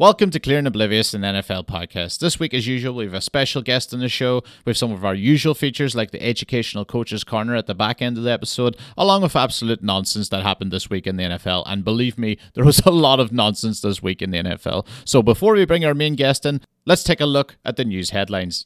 Welcome 0.00 0.30
to 0.30 0.40
Clear 0.40 0.56
and 0.56 0.66
Oblivious, 0.66 1.12
an 1.12 1.20
NFL 1.20 1.66
podcast. 1.66 2.20
This 2.20 2.40
week, 2.40 2.54
as 2.54 2.66
usual, 2.66 2.94
we 2.94 3.04
have 3.04 3.12
a 3.12 3.20
special 3.20 3.60
guest 3.60 3.92
on 3.92 4.00
the 4.00 4.08
show. 4.08 4.42
Have 4.64 4.78
some 4.78 4.92
of 4.92 5.04
our 5.04 5.14
usual 5.14 5.52
features 5.52 5.94
like 5.94 6.10
the 6.10 6.22
Educational 6.22 6.86
Coaches 6.86 7.22
Corner 7.22 7.54
at 7.54 7.66
the 7.66 7.74
back 7.74 8.00
end 8.00 8.16
of 8.16 8.24
the 8.24 8.30
episode, 8.30 8.78
along 8.96 9.20
with 9.20 9.36
absolute 9.36 9.82
nonsense 9.82 10.30
that 10.30 10.42
happened 10.42 10.70
this 10.70 10.88
week 10.88 11.06
in 11.06 11.16
the 11.16 11.24
NFL. 11.24 11.64
And 11.66 11.84
believe 11.84 12.16
me, 12.16 12.38
there 12.54 12.64
was 12.64 12.78
a 12.86 12.90
lot 12.90 13.20
of 13.20 13.30
nonsense 13.30 13.82
this 13.82 14.02
week 14.02 14.22
in 14.22 14.30
the 14.30 14.38
NFL. 14.38 14.86
So 15.04 15.22
before 15.22 15.52
we 15.52 15.66
bring 15.66 15.84
our 15.84 15.92
main 15.92 16.14
guest 16.14 16.46
in, 16.46 16.62
let's 16.86 17.04
take 17.04 17.20
a 17.20 17.26
look 17.26 17.58
at 17.62 17.76
the 17.76 17.84
news 17.84 18.08
headlines. 18.08 18.64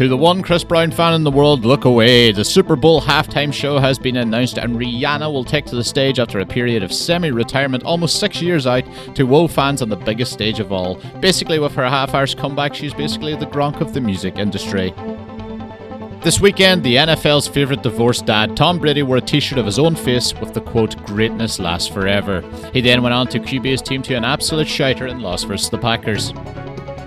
To 0.00 0.08
the 0.08 0.16
one 0.16 0.40
Chris 0.40 0.64
Brown 0.64 0.90
fan 0.90 1.12
in 1.12 1.24
the 1.24 1.30
world, 1.30 1.66
look 1.66 1.84
away. 1.84 2.32
The 2.32 2.42
Super 2.42 2.74
Bowl 2.74 3.02
halftime 3.02 3.52
show 3.52 3.76
has 3.76 3.98
been 3.98 4.16
announced, 4.16 4.56
and 4.56 4.76
Rihanna 4.76 5.30
will 5.30 5.44
take 5.44 5.66
to 5.66 5.76
the 5.76 5.84
stage 5.84 6.18
after 6.18 6.38
a 6.38 6.46
period 6.46 6.82
of 6.82 6.90
semi 6.90 7.30
retirement, 7.30 7.84
almost 7.84 8.18
six 8.18 8.40
years 8.40 8.66
out, 8.66 8.84
to 9.14 9.24
wow 9.24 9.46
fans 9.46 9.82
on 9.82 9.90
the 9.90 9.96
biggest 9.96 10.32
stage 10.32 10.58
of 10.58 10.72
all. 10.72 10.94
Basically, 11.20 11.58
with 11.58 11.74
her 11.74 11.86
half 11.86 12.14
hour's 12.14 12.34
comeback, 12.34 12.74
she's 12.74 12.94
basically 12.94 13.36
the 13.36 13.44
Gronk 13.44 13.82
of 13.82 13.92
the 13.92 14.00
music 14.00 14.38
industry. 14.38 14.94
This 16.22 16.40
weekend, 16.40 16.82
the 16.82 16.96
NFL's 16.96 17.46
favourite 17.46 17.82
divorced 17.82 18.24
dad, 18.24 18.56
Tom 18.56 18.78
Brady, 18.78 19.02
wore 19.02 19.18
a 19.18 19.20
t 19.20 19.38
shirt 19.38 19.58
of 19.58 19.66
his 19.66 19.78
own 19.78 19.94
face 19.94 20.32
with 20.32 20.54
the 20.54 20.62
quote, 20.62 20.96
Greatness 21.04 21.58
lasts 21.58 21.88
forever. 21.88 22.40
He 22.72 22.80
then 22.80 23.02
went 23.02 23.12
on 23.12 23.26
to 23.26 23.38
QB 23.38 23.66
his 23.66 23.82
team 23.82 24.00
to 24.04 24.14
an 24.14 24.24
absolute 24.24 24.66
shouter 24.66 25.08
and 25.08 25.20
loss 25.20 25.44
versus 25.44 25.68
the 25.68 25.76
Packers. 25.76 26.32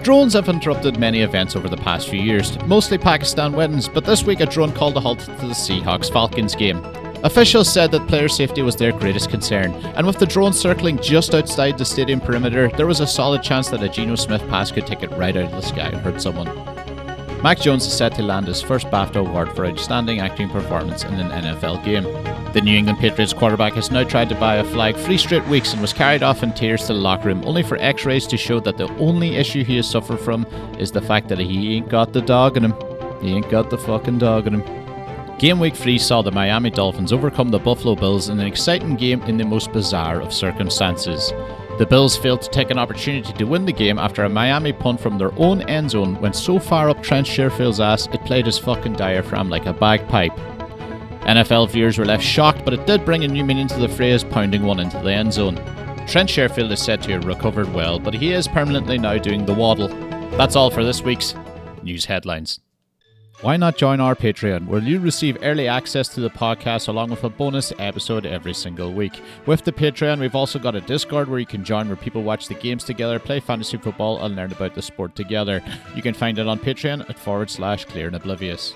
Drones 0.03 0.33
have 0.33 0.49
interrupted 0.49 0.99
many 0.99 1.21
events 1.21 1.55
over 1.55 1.69
the 1.69 1.77
past 1.77 2.09
few 2.09 2.19
years, 2.19 2.61
mostly 2.65 2.97
Pakistan 2.97 3.53
weddings, 3.53 3.87
but 3.87 4.03
this 4.03 4.25
week 4.25 4.41
a 4.41 4.45
drone 4.45 4.73
called 4.73 4.97
a 4.97 4.99
halt 4.99 5.19
to 5.19 5.31
the 5.31 5.53
Seahawks 5.53 6.11
Falcons 6.11 6.55
game. 6.55 6.83
Officials 7.23 7.71
said 7.71 7.89
that 7.91 8.05
player 8.09 8.27
safety 8.27 8.61
was 8.61 8.75
their 8.75 8.91
greatest 8.91 9.29
concern, 9.29 9.71
and 9.95 10.05
with 10.05 10.19
the 10.19 10.25
drone 10.25 10.51
circling 10.51 10.97
just 10.97 11.33
outside 11.33 11.77
the 11.77 11.85
stadium 11.85 12.19
perimeter, 12.19 12.67
there 12.75 12.85
was 12.85 12.99
a 12.99 13.07
solid 13.07 13.41
chance 13.41 13.69
that 13.69 13.81
a 13.81 13.87
Geno 13.87 14.15
Smith 14.15 14.45
pass 14.49 14.73
could 14.73 14.85
take 14.85 15.03
it 15.03 15.11
right 15.11 15.37
out 15.37 15.45
of 15.45 15.51
the 15.51 15.61
sky 15.61 15.87
and 15.87 16.01
hurt 16.01 16.21
someone. 16.21 16.72
Mac 17.43 17.59
Jones 17.59 17.85
is 17.85 17.91
set 17.91 18.15
to 18.15 18.23
land 18.23 18.47
his 18.47 18.61
first 18.61 18.87
BAFTA 18.87 19.17
award 19.17 19.53
for 19.53 19.65
outstanding 19.65 20.21
acting 20.21 20.47
performance 20.47 21.03
in 21.03 21.15
an 21.15 21.43
NFL 21.43 21.83
game. 21.83 22.05
The 22.53 22.61
New 22.61 22.73
England 22.73 22.99
Patriots 22.99 23.33
quarterback 23.33 23.73
has 23.73 23.91
now 23.91 24.05
tried 24.05 24.29
to 24.29 24.35
buy 24.35 24.55
a 24.55 24.63
flag 24.63 24.95
three 24.95 25.17
straight 25.17 25.45
weeks 25.47 25.73
and 25.73 25.81
was 25.81 25.91
carried 25.91 26.23
off 26.23 26.41
in 26.41 26.53
tears 26.53 26.87
to 26.87 26.93
the 26.93 26.99
locker 26.99 27.27
room, 27.27 27.43
only 27.43 27.61
for 27.61 27.75
x 27.79 28.05
rays 28.05 28.25
to 28.27 28.37
show 28.37 28.61
that 28.61 28.77
the 28.77 28.87
only 28.95 29.35
issue 29.35 29.61
he 29.61 29.75
has 29.75 29.89
suffered 29.89 30.21
from 30.21 30.45
is 30.79 30.93
the 30.93 31.01
fact 31.01 31.27
that 31.27 31.37
he 31.37 31.75
ain't 31.75 31.89
got 31.89 32.13
the 32.13 32.21
dog 32.21 32.55
in 32.55 32.63
him. 32.63 32.75
He 33.21 33.33
ain't 33.33 33.49
got 33.49 33.69
the 33.69 33.77
fucking 33.77 34.19
dog 34.19 34.47
in 34.47 34.61
him. 34.61 35.37
Game 35.37 35.59
week 35.59 35.75
3 35.75 35.97
saw 35.97 36.21
the 36.21 36.31
Miami 36.31 36.69
Dolphins 36.69 37.11
overcome 37.11 37.49
the 37.49 37.59
Buffalo 37.59 37.95
Bills 37.95 38.29
in 38.29 38.39
an 38.39 38.47
exciting 38.47 38.95
game 38.95 39.21
in 39.23 39.35
the 39.35 39.43
most 39.43 39.69
bizarre 39.73 40.21
of 40.21 40.31
circumstances. 40.31 41.33
The 41.79 41.87
Bills 41.87 42.15
failed 42.15 42.43
to 42.43 42.49
take 42.51 42.69
an 42.69 42.77
opportunity 42.77 43.33
to 43.33 43.45
win 43.45 43.65
the 43.65 43.73
game 43.73 43.97
after 43.97 44.23
a 44.23 44.29
Miami 44.29 44.71
punt 44.71 44.99
from 44.99 45.17
their 45.17 45.33
own 45.39 45.63
end 45.63 45.89
zone 45.89 46.21
went 46.21 46.35
so 46.35 46.59
far 46.59 46.87
up 46.87 47.01
Trent 47.01 47.25
Sherfield's 47.25 47.79
ass 47.79 48.07
it 48.13 48.23
played 48.25 48.45
his 48.45 48.59
fucking 48.59 48.93
diaphragm 48.93 49.49
like 49.49 49.65
a 49.65 49.73
bagpipe. 49.73 50.35
NFL 51.23 51.71
viewers 51.71 51.97
were 51.97 52.05
left 52.05 52.23
shocked, 52.23 52.63
but 52.63 52.75
it 52.75 52.85
did 52.85 53.03
bring 53.05 53.23
a 53.23 53.27
new 53.27 53.43
meaning 53.43 53.67
to 53.69 53.79
the 53.79 53.89
phrase 53.89 54.23
pounding 54.23 54.63
one 54.63 54.79
into 54.79 54.99
the 54.99 55.11
end 55.11 55.33
zone. 55.33 55.55
Trent 56.05 56.29
Sherfield 56.29 56.71
is 56.71 56.81
said 56.81 57.01
to 57.03 57.11
have 57.13 57.25
recovered 57.25 57.73
well, 57.73 57.97
but 57.97 58.13
he 58.13 58.33
is 58.33 58.47
permanently 58.47 58.99
now 58.99 59.17
doing 59.17 59.45
the 59.45 59.53
waddle. 59.53 59.87
That's 60.37 60.55
all 60.55 60.69
for 60.69 60.83
this 60.83 61.01
week's 61.01 61.33
news 61.81 62.05
headlines. 62.05 62.59
Why 63.43 63.57
not 63.57 63.75
join 63.75 63.99
our 63.99 64.15
Patreon, 64.15 64.67
where 64.67 64.79
you 64.79 65.01
receive 65.01 65.37
early 65.43 65.67
access 65.67 66.07
to 66.07 66.21
the 66.21 66.29
podcast 66.29 66.87
along 66.87 67.09
with 67.09 67.25
a 67.25 67.29
bonus 67.29 67.73
episode 67.77 68.25
every 68.25 68.53
single 68.53 68.93
week? 68.93 69.21
With 69.45 69.65
the 69.65 69.73
Patreon, 69.73 70.21
we've 70.21 70.33
also 70.33 70.57
got 70.57 70.75
a 70.77 70.79
Discord 70.79 71.27
where 71.27 71.41
you 71.41 71.45
can 71.45 71.65
join 71.65 71.87
where 71.87 71.97
people 71.97 72.23
watch 72.23 72.47
the 72.47 72.53
games 72.53 72.85
together, 72.85 73.19
play 73.19 73.41
fantasy 73.41 73.75
football, 73.75 74.23
and 74.23 74.37
learn 74.37 74.53
about 74.53 74.75
the 74.75 74.81
sport 74.81 75.17
together. 75.17 75.61
You 75.93 76.01
can 76.01 76.13
find 76.13 76.39
it 76.39 76.47
on 76.47 76.57
Patreon 76.57 77.09
at 77.09 77.19
forward 77.19 77.49
slash 77.49 77.83
clear 77.83 78.07
and 78.07 78.15
oblivious. 78.15 78.73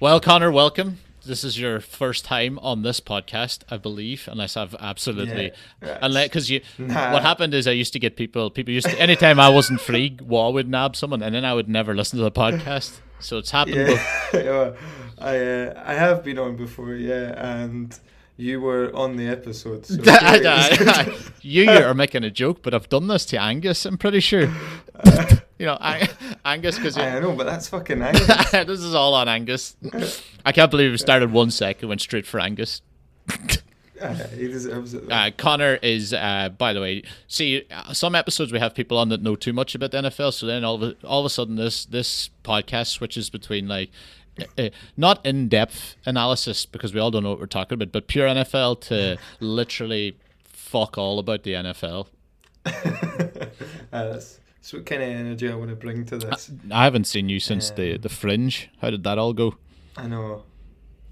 Well, 0.00 0.18
Connor, 0.18 0.50
welcome. 0.50 0.98
This 1.24 1.44
is 1.44 1.58
your 1.58 1.78
first 1.80 2.24
time 2.24 2.58
on 2.58 2.82
this 2.82 2.98
podcast, 3.00 3.60
I 3.70 3.76
believe, 3.76 4.28
unless 4.30 4.56
I've 4.56 4.74
absolutely, 4.80 5.52
Yeah, 5.80 5.98
unless 6.02 6.28
because 6.28 6.50
you. 6.50 6.60
Nah. 6.78 7.12
What 7.12 7.22
happened 7.22 7.54
is 7.54 7.68
I 7.68 7.72
used 7.72 7.92
to 7.92 8.00
get 8.00 8.16
people. 8.16 8.50
People 8.50 8.74
used 8.74 8.88
to 8.88 9.00
anytime 9.00 9.38
I 9.38 9.48
wasn't 9.48 9.80
free, 9.80 10.18
Wall 10.22 10.52
would 10.52 10.68
nab 10.68 10.96
someone, 10.96 11.22
and 11.22 11.34
then 11.34 11.44
I 11.44 11.54
would 11.54 11.68
never 11.68 11.94
listen 11.94 12.18
to 12.18 12.24
the 12.24 12.32
podcast. 12.32 12.98
So 13.20 13.38
it's 13.38 13.52
happened. 13.52 13.76
Yeah, 13.76 14.02
yeah, 14.34 14.72
I 15.18 15.38
uh, 15.38 15.82
I 15.86 15.94
have 15.94 16.24
been 16.24 16.38
on 16.38 16.56
before, 16.56 16.94
yeah, 16.94 17.62
and 17.62 17.96
you 18.36 18.60
were 18.60 18.90
on 18.94 19.16
the 19.16 19.28
episode. 19.28 19.86
So 19.86 19.94
it 19.94 20.06
was 20.06 21.06
good. 21.06 21.32
you 21.42 21.70
are 21.70 21.94
making 21.94 22.24
a 22.24 22.30
joke, 22.30 22.62
but 22.62 22.74
I've 22.74 22.88
done 22.88 23.06
this 23.06 23.24
to 23.26 23.40
Angus. 23.40 23.86
I'm 23.86 23.96
pretty 23.96 24.20
sure. 24.20 24.52
you 25.62 25.68
know, 25.68 25.78
Ang- 25.80 26.08
Angus, 26.44 26.76
because 26.76 26.98
I 26.98 27.20
know, 27.20 27.36
but 27.36 27.46
that's 27.46 27.68
fucking 27.68 28.02
Angus. 28.02 28.26
this 28.50 28.80
is 28.80 28.96
all 28.96 29.14
on 29.14 29.28
Angus. 29.28 29.76
I 30.44 30.50
can't 30.50 30.72
believe 30.72 30.90
we 30.90 30.98
started 30.98 31.30
one 31.30 31.52
second, 31.52 31.88
went 31.88 32.00
straight 32.00 32.26
for 32.26 32.40
Angus. 32.40 32.82
Uh, 34.00 34.14
he 34.30 34.48
deserves 34.48 34.94
it. 34.94 35.04
Uh, 35.08 35.30
Connor 35.36 35.78
is, 35.80 36.12
uh, 36.12 36.48
by 36.58 36.72
the 36.72 36.80
way, 36.80 37.04
see, 37.28 37.62
uh, 37.70 37.92
some 37.92 38.16
episodes 38.16 38.50
we 38.50 38.58
have 38.58 38.74
people 38.74 38.98
on 38.98 39.10
that 39.10 39.22
know 39.22 39.36
too 39.36 39.52
much 39.52 39.76
about 39.76 39.92
the 39.92 39.98
NFL, 39.98 40.32
so 40.32 40.44
then 40.44 40.64
all 40.64 40.74
of 40.74 40.82
a, 40.82 41.06
all 41.06 41.20
of 41.20 41.26
a 41.26 41.30
sudden 41.30 41.54
this 41.54 41.84
this 41.84 42.30
podcast 42.42 42.88
switches 42.88 43.30
between 43.30 43.68
like. 43.68 43.90
Uh, 44.40 44.44
uh, 44.58 44.70
not 44.96 45.24
in-depth 45.24 45.94
analysis 46.04 46.66
because 46.66 46.92
we 46.92 46.98
all 46.98 47.12
don't 47.12 47.22
know 47.22 47.30
what 47.30 47.38
we're 47.38 47.46
talking 47.46 47.76
about, 47.76 47.92
but 47.92 48.08
pure 48.08 48.26
NFL 48.26 48.80
to 48.80 49.18
literally 49.38 50.18
fuck 50.42 50.98
all 50.98 51.20
about 51.20 51.44
the 51.44 51.52
NFL. 51.52 52.08
That's, 53.92 54.40
that's 54.62 54.72
what 54.72 54.86
kind 54.86 55.02
of 55.02 55.08
energy 55.08 55.50
I 55.50 55.56
want 55.56 55.70
to 55.70 55.76
bring 55.76 56.04
to 56.06 56.18
this. 56.18 56.50
I 56.70 56.84
haven't 56.84 57.06
seen 57.08 57.28
you 57.28 57.40
since 57.40 57.70
the 57.70 57.96
the 57.98 58.08
Fringe. 58.08 58.70
How 58.80 58.90
did 58.90 59.02
that 59.02 59.18
all 59.18 59.32
go? 59.32 59.56
I 59.96 60.06
know. 60.06 60.44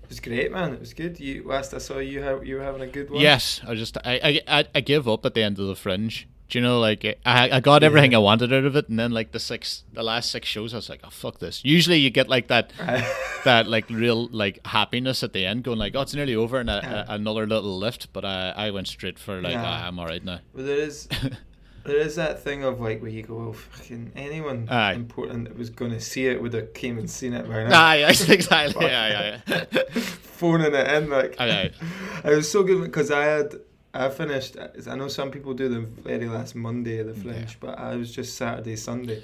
It 0.05 0.09
was 0.09 0.21
great, 0.21 0.53
man. 0.53 0.72
It 0.72 0.81
was 0.81 0.94
good. 0.94 1.19
You 1.19 1.43
last 1.47 1.75
I 1.75 1.78
saw 1.78 1.99
you, 1.99 2.22
ha- 2.22 2.41
you 2.43 2.56
were 2.56 2.62
having 2.62 2.83
a 2.83 2.87
good 2.87 3.10
one. 3.10 3.21
Yes, 3.21 3.60
I 3.66 3.75
just 3.75 3.97
I, 3.99 4.21
I 4.49 4.59
I 4.60 4.65
I 4.77 4.81
give 4.81 5.09
up 5.09 5.27
at 5.27 5.34
the 5.34 5.43
end 5.43 5.59
of 5.59 5.66
the 5.66 5.75
Fringe. 5.75 6.28
Do 6.49 6.59
you 6.59 6.65
know, 6.65 6.81
like 6.81 7.05
I 7.25 7.49
I 7.50 7.60
got 7.60 7.83
everything 7.84 8.12
I 8.15 8.19
wanted 8.19 8.53
out 8.53 8.65
of 8.65 8.75
it, 8.75 8.89
and 8.89 8.99
then 8.99 9.12
like 9.12 9.31
the 9.33 9.39
six 9.39 9.84
the 9.93 10.03
last 10.03 10.31
six 10.33 10.49
shows, 10.49 10.72
I 10.75 10.78
was 10.78 10.89
like, 10.89 11.00
oh 11.05 11.10
fuck 11.10 11.39
this. 11.39 11.65
Usually 11.65 11.99
you 11.99 12.10
get 12.10 12.28
like 12.28 12.49
that 12.49 12.72
that 13.44 13.69
like 13.69 13.89
real 13.91 14.27
like 14.33 14.59
happiness 14.66 15.22
at 15.22 15.33
the 15.33 15.47
end, 15.47 15.62
going 15.65 15.78
like, 15.78 15.94
oh 15.94 16.00
it's 16.03 16.15
nearly 16.15 16.34
over, 16.34 16.59
and 16.59 16.69
a, 16.71 17.06
a, 17.09 17.15
another 17.15 17.47
little 17.47 17.78
lift. 17.78 18.12
But 18.12 18.25
I 18.25 18.50
I 18.56 18.71
went 18.72 18.89
straight 18.89 19.19
for 19.19 19.41
like, 19.41 19.53
Yeah. 19.53 19.65
ah, 19.65 19.87
I'm 19.87 19.99
alright 20.00 20.25
now. 20.25 20.41
But 20.55 20.66
there 20.66 20.78
is 20.78 21.09
there 21.84 21.96
is 21.96 22.16
that 22.16 22.42
thing 22.42 22.64
of 22.64 22.80
like 22.80 23.00
where 23.00 23.10
you 23.10 23.22
go, 23.22 23.36
well, 23.36 23.52
fucking 23.52 24.12
anyone 24.16 24.68
Aye. 24.70 24.94
important 24.94 25.44
that 25.44 25.56
was 25.58 25.70
going 25.70 25.92
to 25.92 26.00
see 26.00 26.26
it 26.26 26.41
would 26.41 26.52
have 26.54 26.74
came 26.74 26.98
and 26.98 27.10
seen 27.10 27.32
it 27.32 27.48
by 27.48 27.64
now. 27.64 27.92
Yeah, 27.94 28.08
exactly. 28.28 28.86
Yeah, 28.86 29.41
yeah, 29.47 29.65
yeah. 29.74 29.84
Phoning 30.00 30.74
it 30.74 30.88
in 30.88 31.10
like. 31.10 31.36
Aye, 31.41 31.71
It 32.24 32.36
was 32.36 32.50
so 32.50 32.62
good 32.62 32.82
because 32.82 33.10
I 33.10 33.24
had 33.24 33.54
I 33.92 34.09
finished. 34.09 34.56
I 34.88 34.94
know 34.94 35.09
some 35.09 35.30
people 35.30 35.54
do 35.54 35.68
the 35.68 35.80
very 35.80 36.27
last 36.28 36.54
Monday 36.54 36.98
of 36.98 37.09
the 37.09 37.15
Fringe, 37.15 37.59
but 37.60 37.78
I 37.78 37.97
was 37.97 38.12
just 38.12 38.36
Saturday, 38.36 38.76
Sunday. 38.76 39.22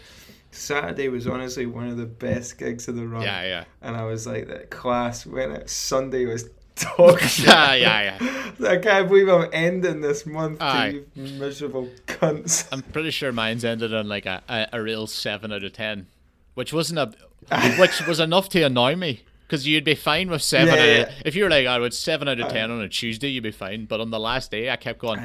Saturday 0.50 1.08
was 1.08 1.26
honestly 1.26 1.66
one 1.66 1.88
of 1.88 1.98
the 1.98 2.06
best 2.06 2.58
gigs 2.58 2.88
of 2.88 2.96
the 2.96 3.06
run. 3.06 3.22
yeah, 3.22 3.42
yeah. 3.44 3.64
And 3.82 3.96
I 3.96 4.04
was 4.04 4.26
like, 4.26 4.48
that 4.48 4.70
class 4.70 5.26
when 5.26 5.50
it 5.52 5.68
Sunday 5.68 6.24
was 6.24 6.48
shit. 7.18 7.46
Yeah, 7.46 7.74
yeah, 7.74 8.18
yeah. 8.20 8.68
I 8.68 8.76
can't 8.76 9.08
believe 9.08 9.28
I'm 9.28 9.48
ending 9.52 10.00
this 10.00 10.26
month 10.26 10.60
Aye. 10.60 11.02
you 11.14 11.22
miserable 11.38 11.88
cunts. 12.06 12.66
I'm 12.70 12.82
pretty 12.82 13.10
sure 13.10 13.32
mine's 13.32 13.64
ended 13.64 13.94
on 13.94 14.08
like 14.08 14.26
a, 14.26 14.42
a, 14.48 14.68
a 14.74 14.82
real 14.82 15.06
seven 15.06 15.52
out 15.52 15.64
of 15.64 15.72
ten, 15.72 16.06
which 16.54 16.72
wasn't 16.72 16.98
a, 16.98 17.76
which 17.78 18.06
was 18.06 18.20
enough 18.20 18.48
to 18.50 18.62
annoy 18.62 18.96
me 18.96 19.22
because 19.46 19.66
you'd 19.66 19.84
be 19.84 19.94
fine 19.94 20.28
with 20.30 20.42
seven. 20.42 20.68
Yeah, 20.68 20.72
out 20.74 20.88
of, 20.88 20.96
yeah. 20.96 21.10
If 21.24 21.34
you 21.34 21.44
were 21.44 21.50
like, 21.50 21.66
I 21.66 21.78
would 21.78 21.94
seven 21.94 22.28
out 22.28 22.40
of 22.40 22.48
ten 22.48 22.70
on 22.70 22.80
a 22.80 22.88
Tuesday, 22.88 23.28
you'd 23.28 23.42
be 23.42 23.52
fine. 23.52 23.86
But 23.86 24.00
on 24.00 24.10
the 24.10 24.20
last 24.20 24.50
day, 24.50 24.70
I 24.70 24.76
kept 24.76 24.98
going. 24.98 25.20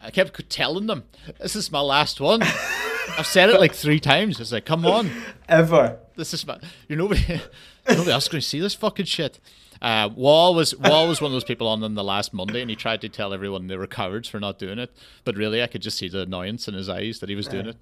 I 0.00 0.10
kept 0.10 0.48
telling 0.48 0.86
them, 0.86 1.04
"This 1.40 1.56
is 1.56 1.70
my 1.70 1.80
last 1.80 2.20
one." 2.20 2.42
I've 2.42 3.26
said 3.26 3.50
it 3.50 3.58
like 3.58 3.72
three 3.72 4.00
times. 4.00 4.38
It's 4.38 4.52
like, 4.52 4.64
come 4.64 4.84
on, 4.84 5.10
Ever. 5.48 5.98
this 6.16 6.34
is 6.34 6.46
my. 6.46 6.58
You're 6.88 6.98
nobody. 6.98 7.40
nobody 7.88 8.10
else 8.10 8.28
going 8.28 8.40
to 8.40 8.46
see 8.46 8.60
this 8.60 8.74
fucking 8.74 9.06
shit. 9.06 9.40
Uh, 9.80 10.08
Wall 10.14 10.54
was 10.54 10.76
Wall 10.76 11.06
was 11.06 11.20
one 11.20 11.30
of 11.30 11.34
those 11.34 11.44
people 11.44 11.68
on 11.68 11.82
on 11.84 11.94
the 11.94 12.04
last 12.04 12.34
Monday, 12.34 12.60
and 12.60 12.70
he 12.70 12.76
tried 12.76 13.00
to 13.02 13.08
tell 13.08 13.32
everyone 13.32 13.66
they 13.68 13.76
were 13.76 13.86
cowards 13.86 14.28
for 14.28 14.40
not 14.40 14.58
doing 14.58 14.78
it. 14.78 14.90
But 15.24 15.36
really, 15.36 15.62
I 15.62 15.66
could 15.66 15.82
just 15.82 15.98
see 15.98 16.08
the 16.08 16.22
annoyance 16.22 16.66
in 16.68 16.74
his 16.74 16.88
eyes 16.88 17.20
that 17.20 17.28
he 17.28 17.34
was 17.36 17.46
doing 17.48 17.66
it. 17.66 17.76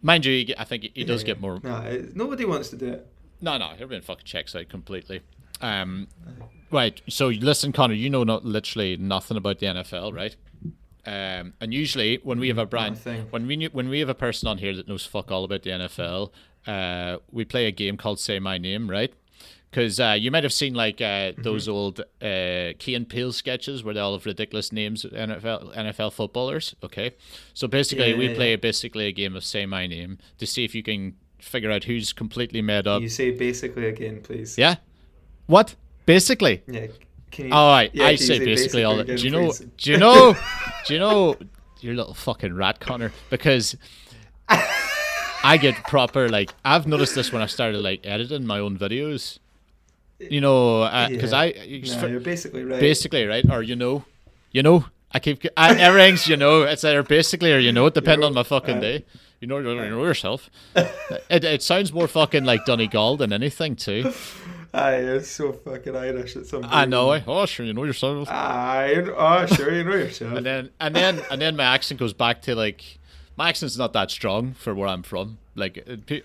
Mind 0.00 0.24
you, 0.24 0.54
I 0.56 0.64
think 0.64 0.88
he 0.94 1.04
does 1.04 1.22
Yeah, 1.22 1.26
get 1.26 1.40
more. 1.40 1.60
No, 1.62 2.06
nobody 2.14 2.44
wants 2.44 2.68
to 2.70 2.76
do 2.76 2.86
it. 2.88 3.06
No, 3.40 3.58
no, 3.58 3.72
everyone 3.78 4.02
fucking 4.02 4.24
checks 4.24 4.54
out 4.54 4.68
completely. 4.68 5.20
Um, 5.60 6.08
right. 6.70 7.00
So 7.08 7.28
listen, 7.28 7.72
Connor, 7.72 7.94
you 7.94 8.08
know 8.10 8.24
not 8.24 8.44
literally 8.44 8.96
nothing 8.96 9.36
about 9.36 9.58
the 9.58 9.66
NFL, 9.66 10.14
right? 10.14 10.36
Um, 11.06 11.54
and 11.60 11.72
usually 11.72 12.20
when 12.22 12.38
we 12.38 12.48
have 12.48 12.58
a 12.58 12.66
brand, 12.66 12.98
when 13.30 13.46
we 13.46 13.66
when 13.66 13.88
we 13.88 14.00
have 14.00 14.08
a 14.08 14.14
person 14.14 14.48
on 14.48 14.58
here 14.58 14.74
that 14.76 14.88
knows 14.88 15.04
fuck 15.06 15.30
all 15.30 15.44
about 15.44 15.62
the 15.62 15.70
NFL, 15.70 16.30
uh, 16.66 17.18
we 17.30 17.44
play 17.44 17.66
a 17.66 17.70
game 17.72 17.96
called 17.96 18.20
Say 18.20 18.38
My 18.38 18.58
Name, 18.58 18.90
right? 18.90 19.12
Because 19.70 20.00
uh, 20.00 20.16
you 20.18 20.30
might 20.30 20.44
have 20.44 20.52
seen 20.52 20.74
like 20.74 21.00
uh, 21.00 21.04
Mm-hmm. 21.32 21.42
those 21.42 21.68
old 21.68 22.00
uh, 22.00 22.72
Key 22.78 22.94
and 22.94 23.06
Peele 23.08 23.32
sketches 23.32 23.84
where 23.84 23.92
they 23.94 24.00
all 24.00 24.14
have 24.14 24.24
ridiculous 24.24 24.72
names 24.72 25.04
of 25.04 25.12
NFL 25.12 25.76
NFL 25.76 26.12
footballers. 26.12 26.74
Okay, 26.82 27.14
so 27.54 27.68
basically 27.68 28.10
Yeah, 28.12 28.16
we 28.18 28.28
yeah, 28.28 28.34
play 28.34 28.50
yeah. 28.50 28.56
basically 28.56 29.06
a 29.06 29.12
game 29.12 29.36
of 29.36 29.44
Say 29.44 29.66
My 29.66 29.86
Name 29.86 30.18
to 30.38 30.46
see 30.46 30.64
if 30.64 30.74
you 30.74 30.82
can 30.82 31.14
figure 31.38 31.70
out 31.70 31.84
who's 31.84 32.12
completely 32.12 32.62
made 32.62 32.86
up. 32.86 33.02
You 33.02 33.08
say 33.08 33.30
basically 33.30 33.86
again, 33.86 34.20
please. 34.22 34.56
Yeah, 34.56 34.76
what? 35.46 35.74
Basically. 36.06 36.62
Yeah. 36.66 36.86
You? 37.36 37.50
Oh, 37.52 37.68
I, 37.68 37.90
yeah, 37.92 38.06
I 38.06 38.10
you 38.12 38.16
say 38.16 38.38
basically 38.38 38.84
all 38.84 38.96
that. 38.96 39.06
Do 39.06 39.14
you 39.16 39.30
know? 39.30 39.46
please? 39.48 39.66
Do 39.76 39.90
you 39.92 39.98
know? 39.98 40.34
do 40.86 40.94
you 40.94 40.98
know? 40.98 41.36
Your 41.80 41.94
little 41.94 42.14
fucking 42.14 42.54
rat, 42.54 42.80
Connor. 42.80 43.12
Because 43.30 43.76
I 44.48 45.58
get 45.60 45.74
proper 45.84 46.28
like 46.28 46.52
I've 46.64 46.86
noticed 46.86 47.14
this 47.14 47.32
when 47.32 47.42
I 47.42 47.46
started 47.46 47.80
like 47.80 48.00
editing 48.04 48.46
my 48.46 48.58
own 48.58 48.76
videos. 48.78 49.38
You 50.18 50.40
know, 50.40 50.88
because 51.10 51.32
Yeah. 51.32 51.38
I 51.38 51.52
No, 52.00 52.06
you're 52.08 52.20
basically 52.20 52.64
right. 52.64 52.80
basically 52.80 53.24
right 53.26 53.44
or 53.50 53.62
you 53.62 53.76
know, 53.76 54.04
you 54.52 54.62
know. 54.62 54.84
I 55.10 55.20
keep 55.20 55.44
I, 55.56 55.74
everything's 55.74 56.26
you 56.28 56.36
know. 56.36 56.62
It's 56.62 56.84
either 56.84 57.02
basically 57.02 57.52
or 57.52 57.58
you 57.58 57.72
know, 57.72 57.88
depending 57.88 58.26
on 58.26 58.34
my 58.34 58.42
fucking 58.42 58.78
uh, 58.78 58.80
day. 58.80 59.04
You 59.40 59.46
know, 59.46 59.58
you 59.58 59.74
know 59.74 60.02
yourself. 60.04 60.50
it, 60.74 61.44
it 61.44 61.62
sounds 61.62 61.92
more 61.92 62.08
fucking 62.08 62.44
like 62.44 62.64
Donegal 62.66 63.16
than 63.16 63.32
anything 63.32 63.76
too. 63.76 64.12
Aye, 64.74 65.00
you're 65.00 65.22
so 65.22 65.52
fucking 65.52 65.96
Irish 65.96 66.36
at 66.36 66.46
some 66.46 66.60
point. 66.62 66.74
I 66.74 66.84
know. 66.84 67.12
eh? 67.12 67.22
Oh, 67.26 67.46
sure, 67.46 67.64
you 67.64 67.72
know 67.72 67.84
yourself. 67.84 68.28
Aye, 68.28 69.02
oh 69.16 69.46
sure, 69.46 69.72
you 69.74 69.84
know 69.84 69.94
yourself. 69.94 70.34
and 70.36 70.44
then 70.44 70.70
and 70.78 70.94
then 70.94 71.22
and 71.30 71.40
then 71.40 71.56
my 71.56 71.64
accent 71.64 71.98
goes 72.00 72.12
back 72.12 72.42
to 72.42 72.54
like 72.54 72.98
my 73.36 73.48
accent's 73.48 73.78
not 73.78 73.92
that 73.94 74.10
strong 74.10 74.52
for 74.54 74.74
where 74.74 74.88
I'm 74.88 75.02
from. 75.02 75.38
Like 75.58 75.74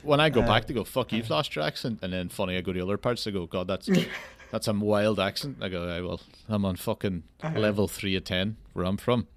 when 0.03 0.19
I 0.19 0.30
go 0.30 0.41
Uh, 0.41 0.47
back, 0.47 0.65
they 0.68 0.74
go 0.74 0.83
"fuck, 0.83 1.12
you've 1.12 1.30
lost 1.30 1.56
your 1.56 1.65
accent," 1.65 2.00
and 2.01 2.13
then 2.13 2.30
funny, 2.30 2.56
I 2.57 2.62
go 2.62 2.71
to 2.74 2.80
other 2.81 2.97
parts, 2.97 3.24
they 3.24 3.31
go, 3.31 3.45
"God, 3.47 3.68
that's 3.68 3.89
that's 4.51 4.68
a 4.68 4.74
wild 4.74 5.19
accent." 5.19 5.57
I 5.62 5.69
go, 5.69 5.81
"Aye, 5.89 6.01
well, 6.01 6.21
I'm 6.47 6.63
on 6.65 6.75
fucking 6.75 7.24
Uh-huh. 7.41 7.59
level 7.59 7.88
three 7.88 8.15
of 8.15 8.24
ten 8.24 8.57
where 8.74 8.85
I'm 8.85 8.97
from." 8.97 9.27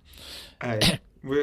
We 1.23 1.39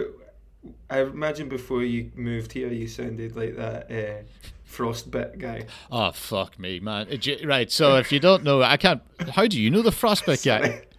I 0.89 1.01
imagine 1.01 1.49
before 1.49 1.83
you 1.83 2.11
moved 2.15 2.53
here, 2.53 2.69
you 2.71 2.87
sounded 2.87 3.35
like 3.35 3.57
that 3.57 3.91
uh, 3.91 4.23
frostbite 4.63 5.37
guy. 5.37 5.65
Oh 5.91 6.11
fuck 6.11 6.57
me, 6.57 6.79
man! 6.79 7.07
Right, 7.43 7.69
so 7.71 7.97
if 7.97 8.11
you 8.13 8.19
don't 8.21 8.43
know, 8.43 8.61
I 8.61 8.77
can't. 8.77 9.01
How 9.35 9.45
do 9.47 9.59
you 9.59 9.69
know 9.69 9.81
the 9.81 9.91
frostbite 9.91 10.43
guy? 10.43 10.81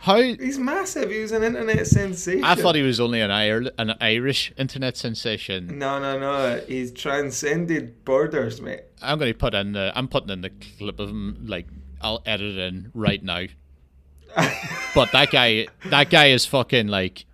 How? 0.00 0.16
He's 0.22 0.58
massive. 0.58 1.10
He 1.10 1.20
was 1.20 1.32
an 1.32 1.42
internet 1.42 1.86
sensation. 1.86 2.42
I 2.42 2.54
thought 2.54 2.74
he 2.74 2.80
was 2.80 3.00
only 3.00 3.20
an 3.20 3.30
an 3.30 3.94
Irish 4.00 4.50
internet 4.56 4.96
sensation. 4.96 5.78
No, 5.78 5.98
no, 5.98 6.18
no. 6.18 6.62
He's 6.66 6.90
transcended 6.90 8.02
borders, 8.06 8.62
mate. 8.62 8.80
I'm 9.02 9.18
gonna 9.18 9.34
put 9.34 9.52
in 9.52 9.72
the. 9.72 9.92
I'm 9.94 10.08
putting 10.08 10.30
in 10.30 10.40
the 10.40 10.50
clip 10.78 11.00
of 11.00 11.10
him. 11.10 11.44
Like 11.44 11.66
I'll 12.00 12.22
edit 12.24 12.56
it 12.56 12.58
in 12.58 12.90
right 12.94 13.22
now. 13.22 13.44
but 14.94 15.12
that 15.12 15.30
guy, 15.30 15.66
that 15.86 16.08
guy 16.08 16.28
is 16.28 16.46
fucking 16.46 16.86
like, 16.86 17.26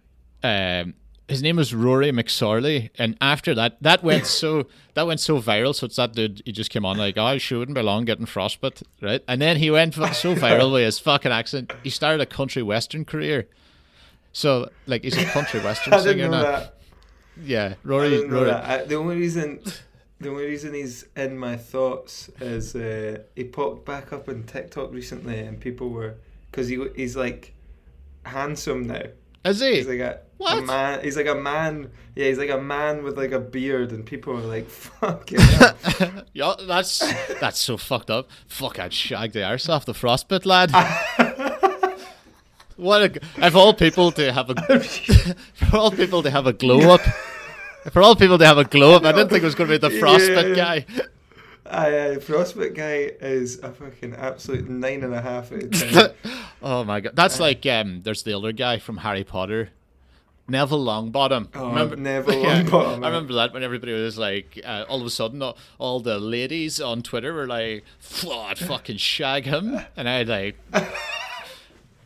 um, 0.42 0.94
his 1.28 1.42
name 1.42 1.56
was 1.56 1.74
Rory 1.74 2.10
McSorley, 2.12 2.90
and 2.98 3.16
after 3.20 3.54
that, 3.54 3.82
that 3.82 4.02
went 4.02 4.26
so 4.40 4.66
that 4.94 5.06
went 5.06 5.20
so 5.20 5.40
viral. 5.40 5.74
So 5.74 5.86
it's 5.86 5.96
that 5.96 6.12
dude. 6.12 6.42
He 6.44 6.52
just 6.52 6.70
came 6.70 6.84
on 6.84 6.96
like, 6.96 7.16
oh, 7.18 7.38
she 7.38 7.54
wouldn't 7.54 7.74
be 7.74 7.82
long 7.82 8.04
getting 8.04 8.26
frostbite, 8.26 8.82
right? 9.02 9.22
And 9.26 9.40
then 9.40 9.56
he 9.56 9.70
went 9.70 9.94
so 9.94 10.34
viral 10.34 10.72
with 10.72 10.84
his 10.84 10.98
fucking 10.98 11.32
accent. 11.32 11.72
He 11.82 11.90
started 11.90 12.20
a 12.20 12.26
country 12.26 12.62
western 12.62 13.04
career. 13.04 13.48
So 14.32 14.70
like 14.86 15.02
he's 15.02 15.16
a 15.16 15.24
country 15.24 15.60
western 15.60 15.98
singer 16.00 16.28
now. 16.28 16.42
that. 16.42 16.74
Yeah, 17.42 17.74
Rory. 17.82 18.26
Rory. 18.26 18.50
I, 18.50 18.84
the 18.84 18.94
only 18.94 19.16
reason, 19.16 19.60
the 20.20 20.30
only 20.30 20.44
reason 20.46 20.74
he's 20.74 21.06
in 21.16 21.38
my 21.38 21.56
thoughts 21.56 22.30
is 22.40 22.74
uh, 22.76 23.18
he 23.34 23.44
popped 23.44 23.84
back 23.84 24.12
up 24.12 24.28
on 24.28 24.44
TikTok 24.44 24.92
recently, 24.92 25.40
and 25.40 25.58
people 25.60 25.90
were 25.90 26.14
because 26.50 26.68
he 26.68 26.86
he's 26.94 27.16
like 27.16 27.54
handsome 28.24 28.86
now. 28.86 29.02
Is 29.46 29.60
he? 29.60 29.76
He's 29.76 29.86
like 29.86 30.00
a, 30.00 30.20
a 30.46 30.62
man. 30.62 31.04
He's 31.04 31.16
like 31.16 31.26
a 31.26 31.34
man. 31.34 31.90
Yeah, 32.14 32.26
he's 32.26 32.38
like 32.38 32.50
a 32.50 32.60
man 32.60 33.04
with 33.04 33.16
like 33.16 33.32
a 33.32 33.38
beard, 33.38 33.92
and 33.92 34.04
people 34.04 34.34
are 34.34 34.40
like, 34.40 34.68
"Fucking 34.68 35.38
hell." 35.40 35.74
yeah, 36.32 36.54
that's 36.66 36.98
that's 37.40 37.58
so 37.58 37.76
fucked 37.76 38.10
up. 38.10 38.28
Fuck, 38.46 38.78
I'd 38.78 38.92
shag 38.92 39.32
the 39.32 39.44
arse 39.44 39.68
off 39.68 39.84
the 39.84 39.94
frostbite 39.94 40.46
lad. 40.46 40.70
what 42.76 43.02
a, 43.02 43.46
of 43.46 43.56
all 43.56 43.74
people 43.74 44.12
to 44.12 44.32
have 44.32 44.50
a 44.50 44.80
for 44.80 45.76
all 45.76 45.90
people 45.90 46.22
to 46.22 46.30
have 46.30 46.46
a 46.46 46.52
glow 46.52 46.94
up. 46.94 47.00
For 47.92 48.02
all 48.02 48.16
people 48.16 48.38
to 48.38 48.46
have 48.46 48.58
a 48.58 48.64
glow 48.64 48.96
up, 48.96 49.04
I 49.04 49.12
didn't 49.12 49.28
think 49.28 49.42
it 49.42 49.46
was 49.46 49.54
going 49.54 49.70
to 49.70 49.78
be 49.78 49.88
the 49.88 49.98
frostbite 50.00 50.48
Yeah. 50.48 50.54
guy. 50.54 50.86
Aye, 51.70 52.18
Frostbite 52.20 52.74
guy 52.74 53.10
is 53.20 53.58
a 53.60 53.72
fucking 53.72 54.14
absolute 54.14 54.68
nine 54.68 55.02
and 55.02 55.14
a 55.14 55.20
half 55.20 55.52
out 55.52 55.62
of 55.62 55.70
ten. 55.72 56.10
oh 56.62 56.84
my 56.84 57.00
god, 57.00 57.14
that's 57.14 57.40
like 57.40 57.64
um. 57.66 58.02
There's 58.02 58.22
the 58.22 58.36
other 58.36 58.52
guy 58.52 58.78
from 58.78 58.98
Harry 58.98 59.24
Potter, 59.24 59.70
Neville 60.48 60.84
Longbottom. 60.84 61.48
Oh, 61.54 61.72
Neville 61.94 62.34
Yeah, 62.42 62.62
Longbottom, 62.62 63.04
I 63.04 63.08
remember 63.08 63.34
that 63.34 63.52
when 63.52 63.62
everybody 63.62 63.92
was 63.92 64.18
like, 64.18 64.60
uh, 64.64 64.84
all 64.88 65.00
of 65.00 65.06
a 65.06 65.10
sudden, 65.10 65.42
all, 65.42 65.56
all 65.78 66.00
the 66.00 66.18
ladies 66.18 66.80
on 66.80 67.02
Twitter 67.02 67.32
were 67.32 67.46
like, 67.46 67.84
"Phew, 67.98 68.32
"I'd 68.32 68.58
fucking 68.58 68.98
shag 68.98 69.44
him," 69.44 69.80
and 69.96 70.08
I 70.08 70.22
like 70.22 70.56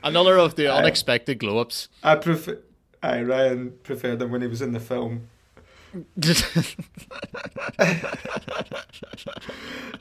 another 0.03 0.39
of 0.39 0.55
the 0.56 0.73
unexpected 0.73 1.39
glow 1.39 1.59
ups. 1.59 1.89
I 2.03 2.17
prefer. 2.17 2.59
I 3.03 3.23
Ryan 3.23 3.73
preferred 3.83 4.21
him 4.21 4.31
when 4.31 4.43
he 4.43 4.47
was 4.47 4.63
in 4.63 4.73
the 4.73 4.81
film. 4.81 5.29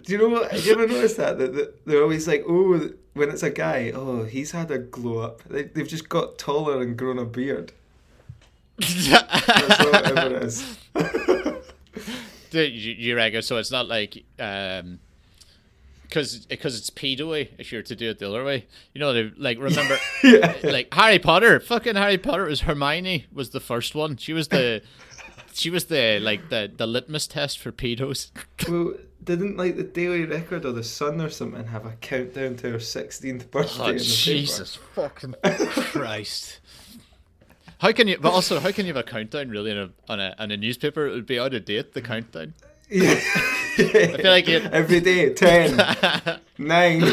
Do 0.04 0.14
you 0.14 0.18
know 0.18 0.30
what? 0.30 0.52
Have 0.52 0.66
you 0.66 0.74
ever 0.74 0.88
noticed 0.88 1.18
that? 1.18 1.38
That, 1.38 1.54
that 1.54 1.86
they're 1.86 2.02
always 2.04 2.28
like, 2.28 2.44
oh, 2.48 2.90
when 3.14 3.30
it's 3.30 3.44
a 3.44 3.50
guy, 3.50 3.92
oh, 3.94 4.24
he's 4.24 4.52
had 4.52 4.72
a 4.72 4.80
glow 4.80 5.20
up. 5.20 5.44
They, 5.44 5.64
they've 5.64 5.88
just 5.88 6.10
got 6.10 6.38
taller 6.38 6.82
and 6.82 6.98
grown 6.98 7.18
a 7.20 7.26
beard. 7.26 7.74
That's 8.78 9.80
whatever 9.80 10.36
it 10.36 10.44
is. 10.44 10.78
Do 12.52 12.62
you, 12.62 12.94
you 12.94 13.16
reckon? 13.16 13.42
So 13.42 13.58
it's 13.58 13.72
not 13.72 13.88
like 13.88 14.24
um, 14.40 15.00
because 16.04 16.46
because 16.48 16.78
it's 16.78 16.90
pedo 16.90 17.48
if 17.60 17.72
you're 17.72 17.84
to 17.84 17.96
do 17.96 18.10
it 18.10 18.20
the 18.20 18.28
other 18.30 18.44
way. 18.44 18.66
You 18.94 19.00
know, 19.00 19.14
they, 19.14 19.32
like 19.38 19.60
remember, 19.60 19.98
Yeah. 20.24 20.56
like 20.64 20.92
Harry 20.94 21.20
Potter. 21.20 21.60
Fucking 21.60 21.96
Harry 21.96 22.18
Potter 22.18 22.46
was 22.46 22.62
Hermione 22.62 23.26
was 23.32 23.52
the 23.52 23.60
first 23.60 23.94
one. 23.96 24.18
She 24.18 24.34
was 24.34 24.48
the 24.48 24.82
she 25.60 25.70
was 25.70 25.86
the 25.86 26.20
like 26.22 26.50
the 26.50 26.72
the 26.76 26.88
litmus 26.88 27.28
test 27.28 27.60
for 27.60 27.72
pedos. 27.72 28.32
Well, 28.70 28.94
didn't 29.24 29.58
like 29.58 29.76
the 29.76 29.84
Daily 29.84 30.26
Record 30.26 30.66
or 30.66 30.72
the 30.72 30.84
Sun 30.84 31.22
or 31.22 31.30
something 31.30 31.66
have 31.68 31.86
a 31.86 31.92
countdown 32.02 32.56
to 32.58 32.72
her 32.72 32.78
16th 32.78 33.52
birthday 33.52 33.84
Oh 33.84 33.88
in 33.90 33.98
the 33.98 34.04
Jesus 34.04 34.76
fucking 34.76 35.36
Christ! 35.44 36.60
How 37.80 37.92
can 37.92 38.08
you? 38.08 38.18
But 38.18 38.34
also, 38.34 38.60
how 38.60 38.72
can 38.72 38.86
you 38.86 38.94
have 38.94 39.06
a 39.06 39.10
countdown 39.10 39.50
really 39.50 39.72
in 39.72 39.78
a 39.78 39.90
on 40.08 40.20
a 40.20 40.36
on 40.40 40.52
a 40.52 40.58
newspaper? 40.58 41.08
It 41.08 41.12
would 41.12 41.26
be 41.26 41.40
out 41.40 41.54
of 41.54 41.66
date. 41.66 41.94
The 41.94 42.02
countdown. 42.02 42.54
Yeah. 42.90 43.12
I 43.78 44.18
feel 44.18 44.32
like 44.32 44.48
it. 44.50 44.66
Every 44.74 45.00
day, 45.00 45.34
10, 45.34 45.78
9. 46.58 47.04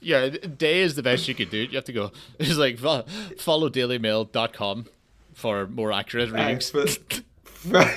Yeah, 0.00 0.28
day 0.28 0.80
is 0.80 0.94
the 0.94 1.02
best 1.02 1.26
you 1.28 1.34
could 1.34 1.48
do. 1.50 1.58
You 1.58 1.76
have 1.76 1.84
to 1.84 1.92
go. 1.92 2.12
It's 2.38 2.56
like 2.56 2.78
fo- 2.78 3.04
follow 3.38 3.68
dailymail.com 3.70 4.86
for 5.36 5.66
more 5.68 5.92
accurate 5.92 6.30
readings. 6.32 6.70
Thanks, 6.70 6.98
but 7.64 7.92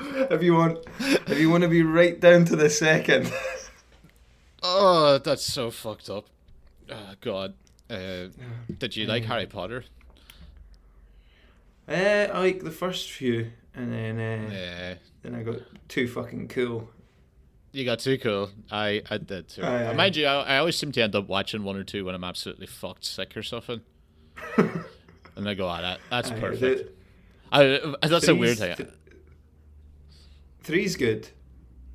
if 0.30 0.42
you 0.42 0.54
want, 0.54 0.78
if 0.98 1.38
you 1.38 1.48
want 1.50 1.62
to 1.62 1.68
be 1.68 1.82
right 1.82 2.18
down 2.20 2.44
to 2.46 2.56
the 2.56 2.68
second, 2.68 3.32
Oh, 4.62 5.16
that's 5.16 5.46
so 5.46 5.70
fucked 5.70 6.10
up. 6.10 6.26
Oh, 6.90 7.14
God. 7.22 7.54
Uh, 7.88 8.26
did 8.78 8.94
you 8.94 9.06
like 9.06 9.24
Harry 9.24 9.46
Potter? 9.46 9.84
uh, 11.88 11.92
I 12.32 12.38
like 12.38 12.62
the 12.62 12.70
first 12.70 13.10
few, 13.10 13.52
and 13.74 13.90
then 13.92 14.18
uh, 14.20 14.50
Yeah. 14.52 14.94
then 15.22 15.34
I 15.34 15.42
got 15.42 15.60
too 15.88 16.06
fucking 16.08 16.48
cool. 16.48 16.90
You 17.72 17.84
got 17.86 18.00
too 18.00 18.18
cool. 18.18 18.50
I, 18.70 19.02
I 19.10 19.16
did 19.18 19.48
too. 19.48 19.62
Aye, 19.62 19.86
aye. 19.90 19.94
Mind 19.94 20.16
you, 20.16 20.26
I, 20.26 20.42
I 20.42 20.58
always 20.58 20.76
seem 20.76 20.92
to 20.92 21.00
end 21.02 21.14
up 21.14 21.26
watching 21.28 21.62
one 21.64 21.76
or 21.76 21.84
two 21.84 22.04
when 22.04 22.14
I'm 22.14 22.24
absolutely 22.24 22.66
fucked 22.66 23.04
sick 23.04 23.36
or 23.36 23.42
something. 23.42 23.80
and 25.40 25.48
I 25.48 25.54
go, 25.54 25.66
ah, 25.66 25.80
that, 25.80 26.00
that's 26.10 26.30
Aye, 26.30 26.40
perfect. 26.40 26.98
I, 27.52 27.94
that's 28.02 28.28
a 28.28 28.34
weird 28.34 28.58
thing. 28.58 28.76
th- 28.76 28.88
three's 30.62 30.96
good 30.96 31.28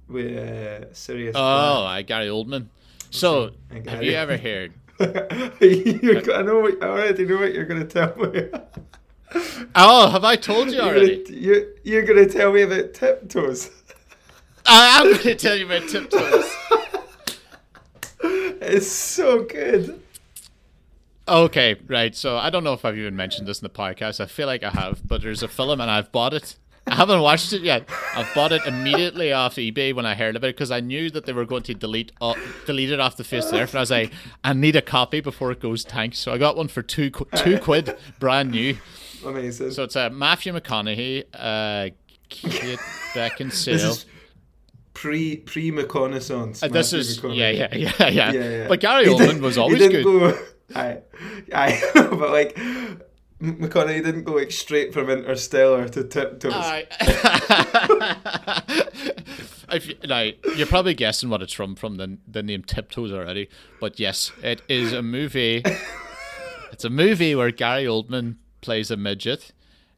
with 0.07 0.37
uh, 0.37 0.93
Sirius. 0.93 1.35
Oh, 1.37 1.83
I 1.83 2.01
Gary 2.01 2.27
Oldman. 2.27 2.67
So, 3.09 3.51
I 3.71 3.89
have 3.89 4.03
you 4.03 4.11
ever 4.13 4.37
heard? 4.37 4.73
I 4.99 6.41
know. 6.41 6.59
What, 6.59 6.83
I 6.83 6.87
already 6.87 7.25
know 7.25 7.37
what 7.37 7.53
you're 7.53 7.65
going 7.65 7.85
to 7.85 7.87
tell 7.87 8.15
me. 8.17 8.49
Oh, 9.75 10.09
have 10.11 10.23
I 10.23 10.37
told 10.37 10.69
you 10.69 10.75
You're 10.75 10.85
already? 10.85 11.73
you're 11.83 12.05
going 12.05 12.25
to 12.25 12.31
tell 12.31 12.53
me 12.53 12.61
about 12.61 12.93
tiptoes. 12.93 13.69
I 14.65 15.01
am 15.01 15.11
going 15.11 15.23
to 15.23 15.35
tell 15.35 15.57
you 15.57 15.65
about 15.65 15.89
tiptoes. 15.89 16.55
It's 18.67 18.87
so 18.87 19.43
good. 19.43 20.01
Okay, 21.27 21.75
right. 21.87 22.15
So 22.15 22.37
I 22.37 22.49
don't 22.49 22.63
know 22.63 22.73
if 22.73 22.85
I've 22.85 22.97
even 22.97 23.15
mentioned 23.15 23.47
this 23.47 23.59
in 23.59 23.65
the 23.65 23.69
podcast. 23.69 24.19
I 24.19 24.27
feel 24.27 24.47
like 24.47 24.63
I 24.63 24.69
have, 24.69 25.07
but 25.07 25.21
there's 25.23 25.41
a 25.43 25.47
film 25.47 25.81
and 25.81 25.89
I've 25.89 26.11
bought 26.11 26.33
it. 26.33 26.55
I 26.87 26.93
haven't 26.95 27.21
watched 27.21 27.51
it 27.51 27.63
yet. 27.63 27.89
I've 28.15 28.31
bought 28.35 28.51
it 28.51 28.61
immediately 28.67 29.33
off 29.33 29.55
eBay 29.55 29.91
when 29.95 30.05
I 30.05 30.13
heard 30.13 30.35
of 30.35 30.43
it 30.43 30.55
because 30.55 30.69
I 30.69 30.81
knew 30.81 31.09
that 31.09 31.25
they 31.25 31.33
were 31.33 31.45
going 31.45 31.63
to 31.63 31.73
delete 31.73 32.11
uh, 32.21 32.35
delete 32.67 32.91
it 32.91 32.99
off 32.99 33.17
the 33.17 33.23
face 33.23 33.45
of 33.45 33.51
the 33.51 33.61
earth. 33.61 33.71
And 33.71 33.79
I 33.79 33.81
was 33.81 33.89
like, 33.89 34.13
I 34.43 34.53
need 34.53 34.75
a 34.75 34.83
copy 34.83 35.19
before 35.19 35.51
it 35.51 35.59
goes 35.59 35.83
tank. 35.83 36.13
So 36.13 36.31
I 36.31 36.37
got 36.37 36.55
one 36.55 36.67
for 36.67 36.83
two 36.83 37.09
qu- 37.09 37.25
two 37.35 37.57
quid, 37.57 37.97
brand 38.19 38.51
new. 38.51 38.77
Amazing. 39.25 39.71
So 39.71 39.83
it's 39.85 39.95
a 39.95 40.07
uh, 40.07 40.09
Matthew 40.11 40.53
McConaughey, 40.53 41.23
uh, 41.33 41.89
Kate 42.29 42.77
Beckinsale. 43.15 43.65
this 43.65 43.83
is 43.83 44.05
pre 44.93 45.37
pre 45.37 45.71
McConaissance. 45.71 46.63
Uh, 46.63 46.67
this 46.67 46.93
Matthew 46.93 47.31
is 47.31 47.35
yeah, 47.35 47.49
yeah, 47.49 47.67
yeah, 47.75 48.09
yeah, 48.09 48.09
Yeah, 48.09 48.31
yeah. 48.31 48.67
But 48.67 48.79
Gary 48.79 49.05
Oldman 49.05 49.41
was 49.41 49.57
always 49.57 49.79
good. 49.79 50.03
Go, 50.03 50.37
I, 50.73 50.99
I 51.53 51.91
know, 51.93 52.09
but 52.17 52.31
like 52.31 52.55
McConaughey 53.41 54.03
didn't 54.03 54.23
go 54.23 54.33
like 54.33 54.51
straight 54.51 54.93
from 54.93 55.09
Interstellar 55.09 55.87
to 55.89 56.03
Tiptoes. 56.03 56.53
Aye. 56.55 56.87
if 59.71 59.87
you, 59.87 59.95
now, 60.07 60.29
you're 60.55 60.67
probably 60.67 60.93
guessing 60.93 61.29
what 61.29 61.41
it's 61.41 61.53
from 61.53 61.75
from 61.75 61.97
the 61.97 62.17
the 62.27 62.41
name 62.41 62.63
Tiptoes 62.63 63.11
already, 63.11 63.49
but 63.79 63.99
yes, 63.99 64.31
it 64.41 64.61
is 64.69 64.93
a 64.93 65.03
movie. 65.03 65.63
it's 66.71 66.85
a 66.85 66.89
movie 66.89 67.35
where 67.35 67.51
Gary 67.51 67.85
Oldman 67.85 68.37
plays 68.61 68.89
a 68.89 68.97
midget. 68.97 69.51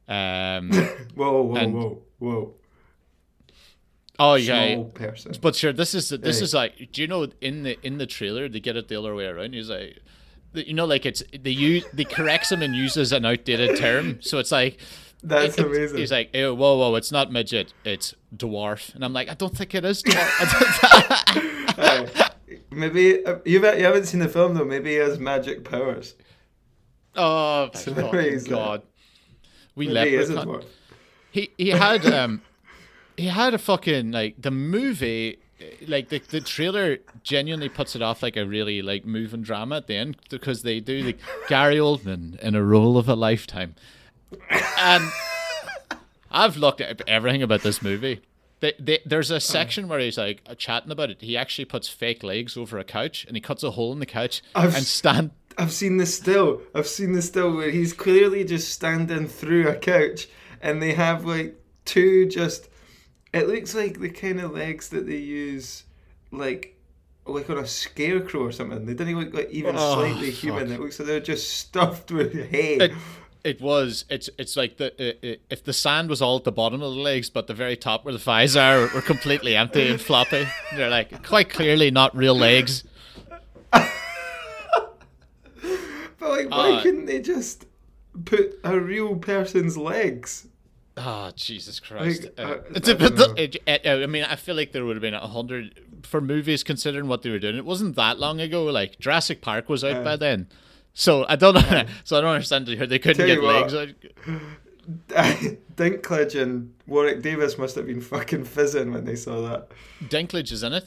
Um, 0.07 0.71
whoa, 1.15 1.41
whoa, 1.43 1.55
and- 1.55 1.73
whoa, 1.73 2.01
whoa! 2.19 2.53
oh 4.19 4.35
yeah, 4.35 4.83
but 5.41 5.55
sure, 5.55 5.73
this 5.73 5.93
is 5.93 6.09
this 6.09 6.39
Hey. 6.39 6.43
is 6.43 6.53
like, 6.53 6.91
do 6.91 7.01
you 7.01 7.07
know 7.07 7.27
in 7.41 7.63
the 7.63 7.77
in 7.85 7.97
the 7.97 8.07
trailer 8.07 8.49
they 8.49 8.59
get 8.59 8.75
it 8.75 8.87
the 8.87 8.97
other 8.97 9.13
way 9.13 9.25
around? 9.25 9.53
He's 9.53 9.69
like, 9.69 9.99
you 10.65 10.73
know, 10.73 10.85
like 10.85 11.05
it's 11.05 11.23
they 11.37 11.51
use 11.51 11.85
they 11.93 12.03
corrects 12.05 12.51
him 12.51 12.61
and 12.61 12.75
uses 12.75 13.11
an 13.11 13.25
outdated 13.25 13.77
term, 13.77 14.21
so 14.21 14.37
it's 14.39 14.51
like. 14.51 14.79
That's 15.23 15.57
it- 15.57 15.65
amazing. 15.65 15.97
He's 15.97 16.11
like, 16.11 16.29
"Ew, 16.35 16.53
whoa, 16.53 16.77
whoa, 16.77 16.93
it's 16.95 17.11
not 17.11 17.31
midget, 17.31 17.73
it's 17.83 18.13
dwarf," 18.35 18.93
and 18.93 19.03
I'm 19.03 19.13
like, 19.13 19.29
"I 19.29 19.33
don't 19.33 19.55
think 19.57 19.73
it 19.73 19.83
is 19.83 20.03
dwarf." 20.03 21.73
Aye. 21.79 22.29
maybe 22.69 23.25
uh, 23.25 23.39
you've 23.43 23.63
you 23.63 23.83
haven't 23.83 24.05
seen 24.05 24.19
the 24.19 24.29
film 24.29 24.53
though. 24.53 24.63
Maybe 24.63 24.91
he 24.91 24.95
has 24.97 25.19
magic 25.19 25.63
powers. 25.63 26.13
oh 27.15 27.71
So 27.73 27.93
uh, 27.93 28.39
god, 28.47 28.83
we 29.75 29.87
Maybe 29.87 30.11
he 30.11 30.15
is 30.17 30.29
a 30.29 30.35
dwarf. 30.35 30.65
He 31.31 31.49
he 31.57 31.69
had 31.69 32.05
um 32.05 32.41
he 33.17 33.25
had 33.25 33.53
a 33.53 33.57
fucking 33.57 34.11
like 34.11 34.41
the 34.41 34.51
movie 34.51 35.39
Eh, 35.59 35.65
like 35.87 36.09
the 36.09 36.19
the 36.19 36.41
trailer 36.41 36.97
genuinely 37.23 37.69
puts 37.69 37.95
it 37.95 38.01
off 38.01 38.21
like 38.21 38.37
a 38.37 38.45
really 38.45 38.81
like 38.81 39.05
moving 39.05 39.41
drama 39.41 39.77
at 39.77 39.87
the 39.87 39.95
end 39.95 40.17
because 40.29 40.61
they 40.61 40.79
do 40.79 41.01
like 41.01 41.19
Gary 41.47 41.77
Oldman 41.77 42.39
in 42.39 42.55
a 42.55 42.63
role 42.63 42.97
of 42.97 43.09
a 43.09 43.15
lifetime. 43.15 43.75
And 44.79 45.03
I've 46.31 46.57
looked 46.57 46.81
at 46.81 47.01
everything 47.07 47.41
about 47.41 47.61
this 47.61 47.81
movie. 47.81 48.21
They, 48.59 48.73
they, 48.79 48.99
there's 49.05 49.29
a 49.29 49.39
section 49.39 49.87
where 49.87 49.99
he's 49.99 50.17
like 50.17 50.41
chatting 50.57 50.91
about 50.91 51.11
it. 51.11 51.21
He 51.21 51.37
actually 51.37 51.65
puts 51.65 51.87
fake 51.87 52.23
legs 52.23 52.57
over 52.57 52.79
a 52.79 52.83
couch 52.83 53.23
and 53.27 53.37
he 53.37 53.41
cuts 53.41 53.63
a 53.63 53.71
hole 53.71 53.93
in 53.93 53.99
the 53.99 54.05
couch 54.05 54.41
I've 54.55 54.75
and 54.75 54.83
stand. 54.83 55.31
I've 55.57 55.71
seen 55.71 55.97
this 55.97 56.15
still. 56.15 56.61
I've 56.75 56.87
seen 56.87 57.13
this 57.13 57.27
still 57.27 57.55
where 57.55 57.71
he's 57.71 57.93
clearly 57.93 58.43
just 58.43 58.71
standing 58.71 59.27
through 59.27 59.67
a 59.67 59.75
couch, 59.75 60.27
and 60.61 60.81
they 60.81 60.93
have 60.93 61.25
like 61.25 61.55
two 61.85 62.27
just. 62.27 62.69
It 63.33 63.47
looks 63.47 63.75
like 63.75 63.99
the 63.99 64.09
kind 64.09 64.39
of 64.39 64.51
legs 64.51 64.89
that 64.89 65.05
they 65.05 65.17
use, 65.17 65.83
like, 66.31 66.75
like 67.25 67.49
on 67.49 67.57
a 67.57 67.67
scarecrow 67.67 68.41
or 68.41 68.51
something. 68.51 68.85
They 68.85 68.93
didn't 68.93 69.09
even 69.09 69.23
look 69.25 69.33
like 69.33 69.49
even 69.51 69.75
Oh, 69.77 69.95
slightly 69.95 70.31
human. 70.31 70.67
fuck. 70.67 70.77
It 70.77 70.81
looks 70.81 70.99
like 70.99 71.07
they're 71.07 71.19
just 71.19 71.53
stuffed 71.57 72.11
with 72.11 72.33
hay. 72.33 72.75
It, 72.75 72.91
it 73.43 73.61
was. 73.61 74.05
It's 74.09 74.29
it's 74.37 74.55
like 74.55 74.77
the 74.77 74.87
uh, 74.99 75.27
uh, 75.27 75.35
if 75.49 75.63
the 75.63 75.73
sand 75.73 76.09
was 76.09 76.21
all 76.21 76.37
at 76.37 76.43
the 76.45 76.51
bottom 76.51 76.81
of 76.81 76.93
the 76.93 76.99
legs, 76.99 77.29
but 77.29 77.47
the 77.47 77.53
very 77.53 77.77
top 77.77 78.03
where 78.05 78.13
the 78.13 78.19
thighs 78.19 78.55
are 78.55 78.81
were 78.93 79.01
completely 79.01 79.55
empty 79.55 79.87
and 79.89 80.01
floppy. 80.01 80.47
They're 80.75 80.89
like 80.89 81.23
quite 81.25 81.49
clearly 81.49 81.91
not 81.91 82.15
real 82.15 82.35
legs. 82.35 82.83
but 83.71 83.89
like, 86.21 86.49
why 86.49 86.71
uh, 86.77 86.81
couldn't 86.81 87.05
they 87.05 87.21
just 87.21 87.65
put 88.25 88.59
a 88.63 88.79
real 88.79 89.15
person's 89.15 89.77
legs? 89.77 90.47
Oh 90.97 91.31
Jesus 91.35 91.79
Christ! 91.79 92.23
Like, 92.23 92.39
Uh, 92.39 92.41
uh, 92.41 92.45
I 92.45 92.77
a 92.77 92.79
don't 92.79 92.97
bit- 92.99 93.15
know. 93.15 93.33
it- 93.37 93.55
it- 93.67 93.85
uh, 93.85 94.03
I 94.03 94.05
mean, 94.07 94.23
I 94.23 94.35
feel 94.35 94.55
like 94.55 94.71
there 94.71 94.83
would 94.83 94.95
have 94.95 95.01
been 95.01 95.13
a 95.13 95.27
hundred 95.27 95.79
for 96.03 96.19
movies 96.21 96.63
considering 96.63 97.07
what 97.07 97.21
they 97.21 97.29
were 97.29 97.39
doing. 97.39 97.55
It 97.55 97.65
wasn't 97.65 97.95
that 97.97 98.19
long 98.19 98.39
ago. 98.41 98.63
Like 98.65 98.97
Jurassic 98.99 99.41
Park 99.41 99.69
was 99.69 99.83
out 99.83 99.97
Uh, 99.97 100.03
by 100.03 100.15
then, 100.15 100.47
so 100.93 101.25
I 101.29 101.35
don't 101.35 101.53
know. 101.53 101.83
So 102.03 102.17
I 102.17 102.21
don't 102.21 102.31
understand 102.33 102.67
how 102.69 102.85
they 102.87 102.99
couldn't 102.99 103.25
get 103.27 103.41
what. 103.41 103.71
legs. 103.71 103.73
out. 103.75 103.89
Dinklage 105.75 106.41
and 106.41 106.73
Warwick 106.87 107.21
Davis 107.21 107.57
must 107.57 107.75
have 107.75 107.85
been 107.87 108.01
fucking 108.01 108.45
fizzing 108.45 108.91
when 108.91 109.05
they 109.05 109.15
saw 109.15 109.41
that. 109.41 109.69
Dinklage 110.03 110.51
is 110.51 110.63
in 110.63 110.73
it. 110.73 110.85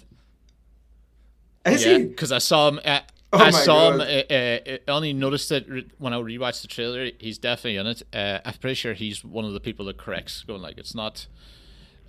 Is 1.66 1.84
yeah, 1.84 1.98
he? 1.98 2.04
because 2.06 2.32
I 2.32 2.38
saw 2.38 2.68
him. 2.68 2.80
Uh, 2.84 3.00
Oh 3.32 3.38
I 3.38 3.50
saw 3.50 3.92
him. 3.92 3.98
God. 3.98 4.08
Uh, 4.08 4.34
uh, 4.34 4.78
I 4.88 4.90
only 4.90 5.12
noticed 5.12 5.52
it 5.52 5.68
re- 5.68 5.88
when 5.98 6.12
I 6.12 6.16
rewatched 6.16 6.62
the 6.62 6.68
trailer. 6.68 7.10
He's 7.20 7.38
definitely 7.38 7.76
in 7.76 7.86
it. 7.86 8.02
Uh, 8.12 8.40
I'm 8.44 8.54
pretty 8.54 8.74
sure 8.74 8.92
he's 8.92 9.24
one 9.24 9.44
of 9.44 9.52
the 9.52 9.60
people 9.60 9.86
that 9.86 9.98
corrects, 9.98 10.42
going 10.42 10.60
like 10.62 10.78
it's 10.78 10.96
not. 10.96 11.28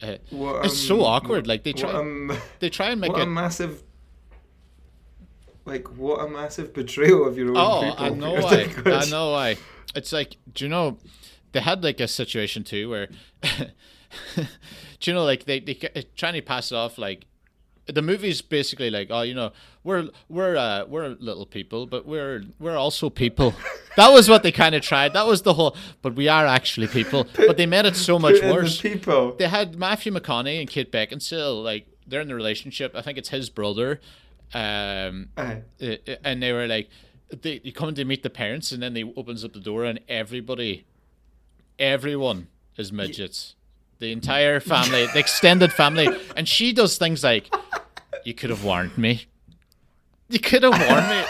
Uh, 0.01 0.15
it's 0.31 0.77
so 0.79 1.01
um, 1.01 1.05
awkward. 1.05 1.45
Like 1.45 1.61
they 1.63 1.73
what, 1.73 1.79
try, 1.79 1.91
um, 1.91 2.35
they 2.59 2.69
try 2.69 2.89
and 2.89 2.99
make 3.01 3.11
what 3.11 3.19
it. 3.21 3.25
a 3.25 3.27
massive, 3.27 3.83
like 5.65 5.87
what 5.95 6.25
a 6.25 6.27
massive 6.27 6.73
betrayal 6.73 7.27
of 7.27 7.37
your 7.37 7.49
own 7.49 7.57
Oh, 7.57 7.81
people. 7.83 8.05
I 8.05 8.09
know 8.09 8.33
why. 8.33 8.67
I 8.85 9.05
know 9.09 9.31
why. 9.31 9.57
It's 9.93 10.11
like, 10.11 10.37
do 10.51 10.65
you 10.65 10.69
know, 10.69 10.97
they 11.51 11.59
had 11.59 11.83
like 11.83 11.99
a 11.99 12.07
situation 12.07 12.63
too 12.63 12.89
where, 12.89 13.09
do 13.43 14.47
you 15.03 15.13
know, 15.13 15.23
like 15.23 15.45
they 15.45 15.59
they 15.59 15.75
trying 16.15 16.33
to 16.33 16.41
pass 16.41 16.71
it 16.71 16.75
off 16.75 16.97
like. 16.97 17.25
The 17.87 18.01
movie's 18.01 18.41
basically 18.41 18.89
like, 18.89 19.07
oh, 19.09 19.21
you 19.23 19.33
know, 19.33 19.51
we're 19.83 20.09
we're 20.29 20.55
uh, 20.55 20.85
we're 20.85 21.09
little 21.19 21.45
people, 21.45 21.87
but 21.87 22.05
we're 22.05 22.43
we're 22.59 22.77
also 22.77 23.09
people. 23.09 23.53
That 23.97 24.13
was 24.13 24.29
what 24.29 24.41
they 24.41 24.53
kind 24.53 24.73
of 24.73 24.81
tried. 24.81 25.11
That 25.11 25.27
was 25.27 25.41
the 25.41 25.53
whole. 25.53 25.75
But 26.01 26.15
we 26.15 26.29
are 26.29 26.45
actually 26.45 26.87
people. 26.87 27.27
But 27.35 27.57
they 27.57 27.65
made 27.65 27.85
it 27.85 27.97
so 27.97 28.17
much 28.25 28.35
Put 28.35 28.43
in 28.43 28.47
the 28.47 28.53
worse 28.53 28.79
people. 28.79 29.33
they 29.35 29.49
had 29.49 29.77
Matthew 29.77 30.13
McConaughey 30.13 30.61
and 30.61 30.69
Kate 30.69 30.89
Beckinsale 30.93 31.61
like 31.61 31.87
they're 32.07 32.21
in 32.21 32.29
the 32.29 32.35
relationship. 32.35 32.95
I 32.95 33.01
think 33.01 33.17
it's 33.17 33.27
his 33.29 33.49
brother, 33.49 33.99
um, 34.53 35.27
Aye. 35.35 35.63
uh, 35.83 35.95
and 36.23 36.41
they 36.41 36.53
were 36.53 36.67
like, 36.67 36.87
they 37.41 37.59
you 37.65 37.73
come 37.73 37.93
to 37.95 38.05
meet 38.05 38.23
the 38.23 38.29
parents, 38.29 38.71
and 38.71 38.81
then 38.81 38.93
they 38.93 39.03
opens 39.03 39.43
up 39.43 39.51
the 39.51 39.59
door, 39.59 39.83
and 39.83 39.99
everybody, 40.07 40.85
everyone 41.79 42.47
is 42.77 42.91
midgets. 42.91 43.55
The 43.99 44.11
entire 44.11 44.59
family, 44.59 45.05
the 45.07 45.19
extended 45.19 45.71
family, 45.71 46.07
and 46.35 46.47
she 46.47 46.73
does 46.73 46.97
things 46.97 47.23
like, 47.23 47.53
"You 48.25 48.33
could 48.33 48.49
have 48.49 48.63
warned 48.63 48.97
me. 48.97 49.25
You 50.29 50.39
could 50.39 50.63
have 50.63 50.79
warned 50.89 51.09
me. 51.09 51.23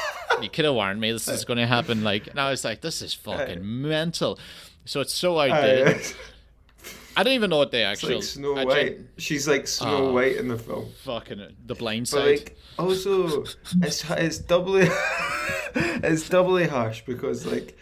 You 0.44 0.50
could 0.50 0.66
have 0.66 0.74
warned 0.76 1.00
me. 1.02 1.12
This 1.12 1.28
is 1.28 1.46
going 1.50 1.58
to 1.58 1.68
happen." 1.68 2.04
Like, 2.04 2.28
and 2.28 2.40
I 2.40 2.50
was 2.50 2.64
like, 2.64 2.82
"This 2.82 3.02
is 3.02 3.14
fucking 3.14 3.60
mental." 3.64 4.40
So 4.86 5.00
it's 5.02 5.14
so 5.14 5.40
outdated. 5.40 6.02
I 7.18 7.24
don't 7.24 7.34
even 7.34 7.50
know 7.50 7.58
what 7.58 7.72
they 7.72 7.84
actually. 7.84 8.16
like 8.16 8.24
Snow 8.24 8.56
I 8.56 8.64
White. 8.66 8.86
gen- 8.98 9.08
She's 9.18 9.46
like 9.48 9.68
Snow 9.68 10.08
Oh. 10.08 10.14
White 10.14 10.38
in 10.38 10.48
the 10.48 10.58
film. 10.58 10.90
fucking 11.04 11.42
uh, 11.42 11.50
the 11.66 11.76
blind 11.76 12.04
But 12.04 12.18
side. 12.18 12.26
like 12.40 12.58
also 12.80 13.44
it's 13.82 14.10
it's 14.12 14.38
doubly 14.40 14.88
it's 15.76 16.30
doubly 16.30 16.68
harsh 16.68 17.02
because 17.06 17.46
like 17.46 17.78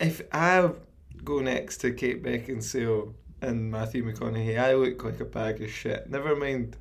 if 0.00 0.22
I 0.32 0.70
go 1.24 1.40
next 1.40 1.78
to 1.78 1.92
Kate 1.92 2.22
Beckinsale 2.22 3.12
and 3.42 3.70
Matthew 3.70 4.02
McConaughey, 4.04 4.58
I 4.58 4.74
look 4.74 5.04
like 5.04 5.20
a 5.20 5.24
bag 5.26 5.60
of 5.62 5.70
shit. 5.70 6.08
Never 6.08 6.34
mind 6.34 6.76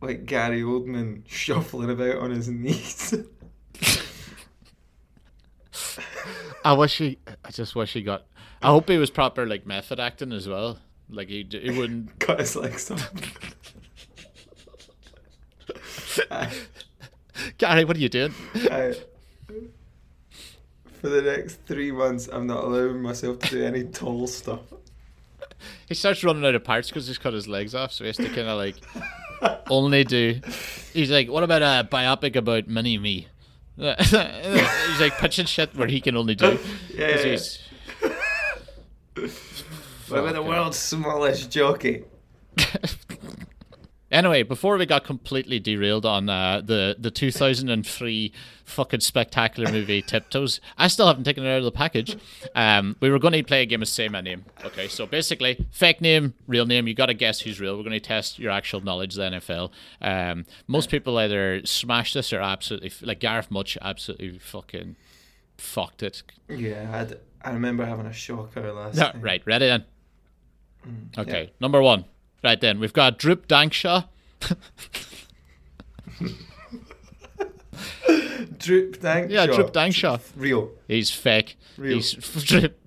like 0.00 0.26
Gary 0.26 0.62
Oldman 0.62 1.22
shuffling 1.26 1.90
about 1.90 2.18
on 2.18 2.30
his 2.30 2.48
knees. 2.48 3.14
I 6.64 6.72
wish 6.72 6.98
he. 6.98 7.18
I 7.44 7.50
just 7.50 7.74
wish 7.74 7.92
he 7.92 8.02
got. 8.02 8.26
I 8.60 8.68
hope 8.68 8.88
he 8.88 8.98
was 8.98 9.10
proper 9.10 9.46
like 9.46 9.66
method 9.66 10.00
acting 10.00 10.32
as 10.32 10.48
well. 10.48 10.78
Like 11.08 11.28
he, 11.28 11.46
he 11.50 11.70
wouldn't. 11.70 12.18
Cut 12.20 12.40
his 12.40 12.56
legs 12.56 12.90
off. 12.90 13.10
Gary, 17.58 17.84
what 17.84 17.96
are 17.96 18.00
you 18.00 18.08
doing? 18.08 18.34
I, 18.54 18.94
for 21.00 21.08
the 21.08 21.22
next 21.22 21.60
three 21.66 21.92
months, 21.92 22.28
I'm 22.30 22.46
not 22.46 22.64
allowing 22.64 23.00
myself 23.00 23.38
to 23.40 23.50
do 23.50 23.64
any 23.64 23.84
tall 23.84 24.26
stuff. 24.26 24.60
He 25.86 25.94
starts 25.94 26.22
running 26.24 26.44
out 26.44 26.54
of 26.54 26.64
parts 26.64 26.88
because 26.88 27.06
he's 27.06 27.18
cut 27.18 27.32
his 27.32 27.48
legs 27.48 27.74
off, 27.74 27.92
so 27.92 28.04
he 28.04 28.08
has 28.08 28.16
to 28.16 28.26
kind 28.26 28.48
of 28.48 28.58
like 28.58 28.76
only 29.70 30.04
do. 30.04 30.40
He's 30.92 31.10
like, 31.10 31.28
what 31.28 31.42
about 31.42 31.62
a 31.62 31.86
biopic 31.90 32.36
about 32.36 32.68
Mini 32.68 32.98
Me? 32.98 33.28
he's 33.76 34.12
like 35.00 35.16
pitching 35.18 35.46
shit 35.46 35.74
where 35.76 35.86
he 35.88 36.00
can 36.00 36.16
only 36.16 36.34
do. 36.34 36.58
Yeah, 36.94 37.08
yeah, 37.10 37.16
he's- 37.24 37.58
What 40.08 40.20
about 40.20 40.34
the 40.34 40.42
world's 40.42 40.78
smallest 40.78 41.50
jockey? 41.50 42.04
Anyway, 44.10 44.42
before 44.42 44.78
we 44.78 44.86
got 44.86 45.04
completely 45.04 45.58
derailed 45.60 46.06
on 46.06 46.30
uh, 46.30 46.62
the 46.64 46.96
the 46.98 47.10
2003 47.10 48.32
fucking 48.64 49.00
spectacular 49.00 49.70
movie 49.70 50.00
Tiptoes, 50.06 50.60
I 50.78 50.88
still 50.88 51.06
haven't 51.06 51.24
taken 51.24 51.44
it 51.44 51.50
out 51.52 51.58
of 51.58 51.64
the 51.64 51.72
package. 51.72 52.16
Um, 52.54 52.96
we 53.00 53.10
were 53.10 53.18
going 53.18 53.34
to 53.34 53.42
play 53.42 53.62
a 53.62 53.66
game 53.66 53.82
of 53.82 53.88
Say 53.88 54.08
My 54.08 54.22
Name. 54.22 54.46
Okay, 54.64 54.88
so 54.88 55.04
basically, 55.04 55.66
fake 55.72 56.00
name, 56.00 56.32
real 56.46 56.64
name. 56.64 56.88
You 56.88 56.94
got 56.94 57.06
to 57.06 57.14
guess 57.14 57.40
who's 57.40 57.60
real. 57.60 57.76
We're 57.76 57.82
going 57.82 57.92
to 57.92 58.00
test 58.00 58.38
your 58.38 58.50
actual 58.50 58.80
knowledge 58.80 59.16
of 59.18 59.30
the 59.30 59.38
NFL. 59.38 59.70
Um, 60.00 60.46
most 60.66 60.88
people 60.90 61.18
either 61.18 61.60
smash 61.66 62.14
this 62.14 62.32
or 62.32 62.40
absolutely 62.40 62.90
like 63.02 63.20
Gareth 63.20 63.50
Much 63.50 63.76
absolutely 63.82 64.38
fucking 64.38 64.96
fucked 65.58 66.02
it. 66.02 66.22
Yeah, 66.48 66.88
I'd, 66.94 67.18
I 67.42 67.52
remember 67.52 67.84
having 67.84 68.06
a 68.06 68.12
shocker 68.14 68.72
last 68.72 68.96
No, 68.96 69.10
time. 69.12 69.20
right, 69.20 69.42
ready 69.44 69.66
then. 69.66 69.84
Mm, 70.86 71.18
Okay, 71.18 71.52
number 71.60 71.82
one. 71.82 72.06
Right 72.42 72.60
then, 72.60 72.78
we've 72.80 72.92
got 72.92 73.18
Droop 73.18 73.48
Dankshaw. 73.48 74.06
Droop 78.58 78.98
Dankshaw. 78.98 79.30
Yeah, 79.30 79.46
Droop 79.46 79.72
Dankshaw. 79.72 80.20
Real. 80.36 80.70
He's 80.86 81.10
fake. 81.10 81.56
Real. 81.76 81.96
He's 81.96 82.12
drip. 82.44 82.80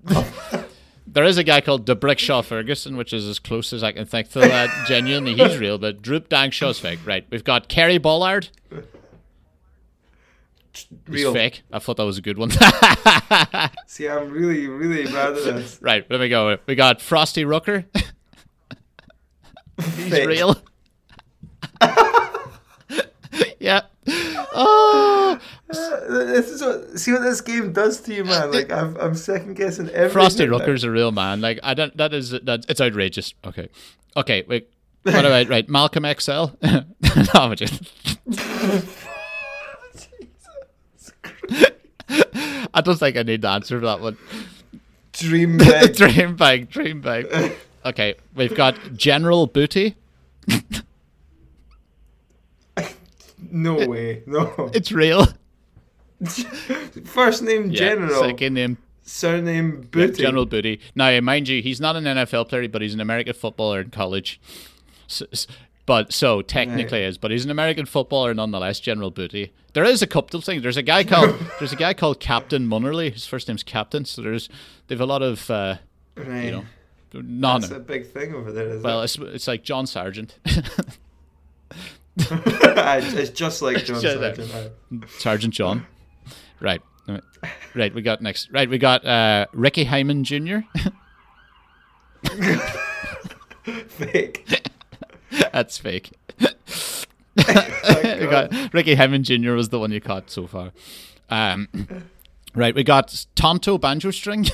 there 1.06 1.24
is 1.24 1.38
a 1.38 1.44
guy 1.44 1.60
called 1.60 1.86
D'Brickashaw 1.86 2.44
Ferguson, 2.44 2.96
which 2.96 3.12
is 3.12 3.26
as 3.28 3.38
close 3.38 3.72
as 3.72 3.82
I 3.82 3.92
can 3.92 4.06
think 4.06 4.30
to 4.30 4.40
that. 4.40 4.68
Genuinely, 4.88 5.34
he's 5.34 5.58
real, 5.58 5.78
but 5.78 6.02
Droop 6.02 6.28
Dankshaw's 6.28 6.78
fake. 6.78 7.00
Right. 7.04 7.26
We've 7.30 7.44
got 7.44 7.68
Kerry 7.68 7.98
Bollard. 7.98 8.48
He's 10.74 10.86
Real. 11.06 11.34
fake. 11.34 11.62
I 11.70 11.78
thought 11.78 11.98
that 11.98 12.04
was 12.06 12.16
a 12.16 12.22
good 12.22 12.38
one. 12.38 12.50
See, 13.86 14.08
I'm 14.08 14.30
really, 14.30 14.66
really 14.68 15.04
bad 15.04 15.36
at 15.36 15.44
this. 15.44 15.78
right. 15.82 16.08
There 16.08 16.18
we 16.18 16.30
go. 16.30 16.56
We 16.66 16.74
got 16.74 17.00
Frostee 17.00 17.44
Rucker. 17.44 17.84
He's 19.82 20.12
Fake. 20.12 20.28
real. 20.28 20.56
yeah. 23.58 23.82
Oh, 24.54 25.38
uh, 25.70 26.08
This 26.08 26.50
is 26.50 26.60
what, 26.62 26.98
see 26.98 27.12
what 27.12 27.22
this 27.22 27.40
game 27.40 27.72
does 27.72 28.00
to 28.02 28.14
you, 28.14 28.24
man. 28.24 28.52
Like 28.52 28.70
I'm, 28.70 28.96
I'm 28.96 29.14
second 29.14 29.54
guessing 29.54 29.88
everything. 29.90 30.12
Frostee 30.12 30.46
now. 30.46 30.58
Rucker's 30.58 30.84
a 30.84 30.90
real 30.90 31.12
man. 31.12 31.40
Like 31.40 31.58
I 31.62 31.74
don't. 31.74 31.96
That 31.96 32.12
is. 32.12 32.30
That 32.30 32.66
it's 32.68 32.80
outrageous. 32.80 33.34
Okay. 33.44 33.68
Okay. 34.16 34.44
Wait. 34.46 34.68
What 35.02 35.24
about 35.24 35.48
right? 35.48 35.68
Malcolm 35.68 36.06
XL. 36.18 36.30
no, 36.62 36.84
I'm 37.34 37.56
just. 37.56 37.82
I 42.74 42.80
don't 42.80 42.98
think 42.98 43.16
I 43.16 43.22
need 43.22 43.42
to 43.42 43.48
answer 43.48 43.80
for 43.80 43.86
that 43.86 44.00
one. 44.00 44.16
Dream 45.12 45.58
big. 45.58 45.96
dream 45.96 46.36
big, 46.36 46.70
dream 46.70 47.00
big. 47.00 47.26
Okay, 47.84 48.14
we've 48.34 48.54
got 48.54 48.76
General 48.94 49.46
Booty. 49.46 49.96
no 53.50 53.74
way. 53.86 54.22
No. 54.26 54.70
It's 54.72 54.92
real. 54.92 55.26
First 57.04 57.42
name 57.42 57.70
Yeah, 57.70 57.78
General. 57.78 58.20
Second 58.20 58.54
name 58.54 58.78
Surname 59.02 59.78
yeah, 59.80 59.86
Booty. 59.90 60.22
General 60.22 60.46
Booty. 60.46 60.80
Now, 60.94 61.20
mind 61.20 61.48
you, 61.48 61.60
he's 61.60 61.80
not 61.80 61.96
an 61.96 62.04
NFL 62.04 62.48
player, 62.48 62.68
but 62.68 62.82
he's 62.82 62.94
an 62.94 63.00
American 63.00 63.34
footballer 63.34 63.80
in 63.80 63.90
college. 63.90 64.40
S- 65.08 65.22
s- 65.32 65.46
but 65.84 66.12
so 66.12 66.40
technically 66.42 67.00
Right. 67.00 67.08
is, 67.08 67.18
but 67.18 67.32
he's 67.32 67.44
an 67.44 67.50
American 67.50 67.86
footballer 67.86 68.32
nonetheless. 68.32 68.78
General 68.78 69.10
Booty. 69.10 69.52
There 69.72 69.82
is 69.84 70.00
a 70.00 70.06
couple 70.06 70.38
of 70.38 70.44
things. 70.44 70.62
There's 70.62 70.76
a 70.76 70.82
guy 70.82 71.02
called 71.02 71.34
there's 71.58 71.72
a 71.72 71.76
guy 71.76 71.92
called 71.94 72.20
Captain 72.20 72.68
Munnerlyn. 72.68 73.12
His 73.12 73.26
first 73.26 73.48
name's 73.48 73.64
Captain. 73.64 74.04
So 74.04 74.22
there's 74.22 74.48
they've 74.86 75.00
a 75.00 75.06
lot 75.06 75.22
of 75.22 75.50
uh, 75.50 75.78
Right. 76.14 76.44
you 76.44 76.50
know 76.52 76.64
non. 77.20 77.60
That's 77.60 77.72
a 77.72 77.78
big 77.80 78.06
thing 78.06 78.34
over 78.34 78.52
there, 78.52 78.78
Well, 78.78 79.00
it? 79.02 79.04
it's 79.04 79.18
it's 79.18 79.48
like 79.48 79.62
John 79.62 79.86
Sargent, 79.86 80.38
it's 82.16 83.30
just 83.30 83.62
like 83.62 83.84
John 83.84 84.00
Just. 84.00 84.16
Sargent. 84.50 84.74
Sergeant 85.18 85.54
John. 85.54 85.86
Right, 86.60 86.80
right. 87.74 87.94
We 87.94 88.02
got 88.02 88.20
next. 88.22 88.50
Right, 88.52 88.68
we 88.68 88.78
got 88.78 89.04
uh, 89.04 89.46
Ricky 89.52 89.84
Hyman 89.84 90.24
Jr. 90.24 90.58
Fake. 93.88 94.68
That's 95.52 95.78
fake. 95.78 96.12
we 96.40 96.44
got 98.26 98.72
Ricky 98.72 98.94
Hyman 98.94 99.24
Jr. 99.24 99.52
was 99.52 99.70
the 99.70 99.78
one 99.78 99.90
you 99.92 100.00
caught 100.00 100.30
so 100.30 100.46
far. 100.46 100.72
Um, 101.30 101.68
right, 102.54 102.74
we 102.74 102.84
got 102.84 103.26
Tonto 103.34 103.78
Banjo 103.78 104.10
String. 104.10 104.46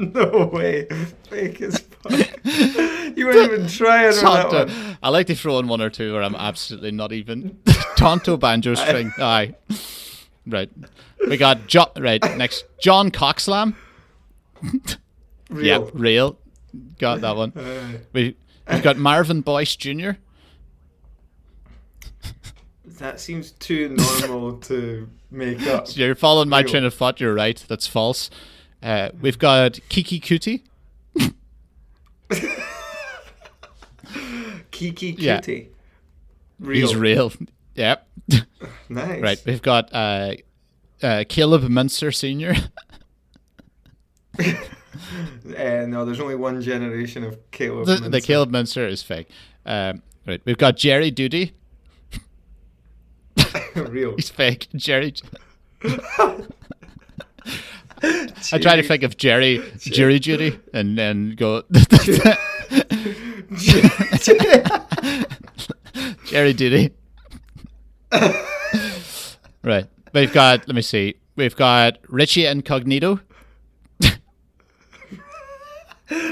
No 0.14 0.50
way. 0.52 0.86
Fake 1.28 1.60
as 1.60 1.78
fuck. 1.78 2.12
You 3.16 3.26
weren't 3.26 3.52
even 3.52 3.66
trying 3.66 4.14
on 4.24 4.50
that 4.50 4.68
one. 4.68 4.96
I 5.02 5.08
like 5.10 5.26
to 5.26 5.34
throw 5.34 5.58
in 5.58 5.66
one 5.68 5.82
or 5.82 5.90
two 5.90 6.14
where 6.14 6.22
I'm 6.22 6.36
absolutely 6.36 6.92
not 6.92 7.12
even. 7.12 7.58
Tonto 7.96 8.36
Banjo 8.36 8.74
String. 8.74 9.12
Aye. 9.18 9.54
Right. 10.46 10.70
We 11.28 11.36
got 11.36 11.66
John. 11.66 11.88
right 11.98 12.22
next 12.38 12.64
John 12.80 13.10
Coxlam. 13.10 13.74
Real. 15.50 15.64
Yep, 15.84 15.90
real. 15.92 16.38
Got 16.98 17.20
that 17.22 17.36
one. 17.36 17.52
We 18.12 18.36
we've 18.70 18.82
got 18.82 18.96
Marvin 18.96 19.40
Boyce 19.42 19.74
Jr. 19.76 20.12
that 22.98 23.20
seems 23.20 23.50
too 23.52 23.96
normal 24.20 24.58
to 24.58 25.08
make 25.30 25.66
up. 25.66 25.88
So 25.88 26.00
you're 26.00 26.14
following 26.14 26.48
my 26.48 26.60
Real. 26.60 26.68
train 26.68 26.84
of 26.84 26.94
thought. 26.94 27.20
You're 27.20 27.34
right. 27.34 27.62
That's 27.68 27.86
false. 27.86 28.30
Uh, 28.82 29.10
we've 29.20 29.38
got 29.38 29.72
Keke 29.90 30.20
Coutee. 30.22 30.62
Keke 34.72 35.14
Yeah. 35.18 35.40
Coutee. 35.40 35.68
Real. 36.58 36.88
He's 36.88 36.96
real. 36.96 37.32
Yep. 37.74 38.06
Nice. 38.88 39.22
right. 39.22 39.42
We've 39.46 39.62
got 39.62 39.88
uh, 39.94 40.32
uh, 41.02 41.24
Caleb 41.28 41.62
Munster 41.70 42.10
Senior. 42.12 42.54
Uh, 44.38 44.44
no, 45.44 46.04
there's 46.04 46.20
only 46.20 46.34
one 46.34 46.60
generation 46.60 47.22
of 47.24 47.38
Caleb. 47.52 47.86
the, 47.86 48.08
the 48.08 48.20
Caleb 48.20 48.50
Munster 48.50 48.86
is 48.86 49.02
fake. 49.02 49.28
Um, 49.64 50.02
right. 50.26 50.42
We've 50.44 50.58
got 50.58 50.76
Jerry 50.76 51.10
Duty. 51.12 51.54
Real. 53.76 54.16
He's 54.16 54.28
fake. 54.28 54.66
Jerry. 54.74 55.14
I 58.02 58.58
try 58.58 58.76
to 58.76 58.82
think 58.82 59.02
of 59.02 59.16
Jerry, 59.16 59.62
Jerry 59.78 60.18
Judy, 60.18 60.58
and 60.72 60.96
then 60.96 61.34
go 61.36 61.62
Jerry 66.26 66.52
Duty. 66.52 66.92
right. 69.62 69.86
We've 70.12 70.32
got. 70.32 70.66
Let 70.66 70.74
me 70.74 70.82
see. 70.82 71.16
We've 71.36 71.56
got 71.56 71.98
Richie 72.08 72.46
Incognito. 72.46 73.20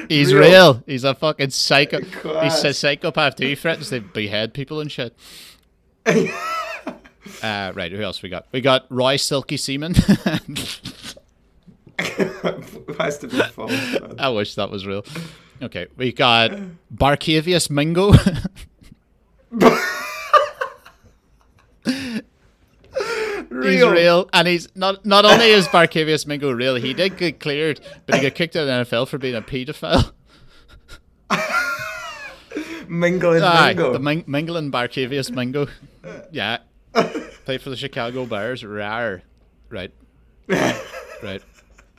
He's 0.08 0.34
Real. 0.34 0.42
real. 0.42 0.82
He's 0.86 1.04
a 1.04 1.14
fucking 1.14 1.50
psycho. 1.50 2.00
He's 2.00 2.64
a 2.64 2.74
psychopath 2.74 3.36
too. 3.36 3.46
He 3.46 3.54
threatens 3.54 3.90
to 3.90 4.00
behead 4.00 4.52
people 4.54 4.80
and 4.80 4.90
shit. 4.90 5.14
Uh, 7.42 7.72
right. 7.76 7.92
Who 7.92 8.00
else 8.00 8.22
we 8.22 8.30
got? 8.30 8.46
We 8.52 8.62
got 8.62 8.86
Roy 8.88 9.16
Silky 9.16 9.58
Seaman. 9.58 9.94
has 12.98 13.18
to 13.18 13.28
be 13.28 13.38
false. 13.42 13.70
man. 13.72 14.14
I 14.18 14.28
wish 14.30 14.54
that 14.54 14.70
was 14.70 14.86
real. 14.86 15.04
Okay, 15.62 15.86
we 15.96 16.12
got 16.12 16.52
Barkevious 16.94 17.68
Mingo. 17.70 18.12
real. 23.50 23.62
he's 23.62 23.84
Real. 23.84 24.28
and 24.32 24.46
he's 24.48 24.68
not. 24.76 25.04
Not 25.04 25.24
only 25.24 25.46
is 25.50 25.66
Barkevious 25.68 26.26
Mingo 26.26 26.50
real, 26.50 26.76
he 26.76 26.94
did 26.94 27.16
get 27.16 27.40
cleared, 27.40 27.80
but 28.06 28.14
he 28.16 28.20
got 28.22 28.34
kicked 28.34 28.56
out 28.56 28.68
of 28.68 28.88
the 28.88 28.96
NFL 28.96 29.08
for 29.08 29.18
being 29.18 29.34
a 29.34 29.42
paedophile. 29.42 30.12
Mingle 32.88 33.34
and 33.34 33.44
Aye, 33.44 33.68
mingo. 33.74 33.92
the 33.92 33.98
Ming- 33.98 34.24
Mingling 34.26 34.70
Barkevious 34.72 35.30
Mingo. 35.30 35.66
Yeah, 36.32 36.58
played 37.44 37.60
for 37.60 37.68
the 37.70 37.76
Chicago 37.76 38.24
Bears. 38.24 38.64
Rar. 38.64 39.22
Right, 39.68 39.92
right. 40.48 41.42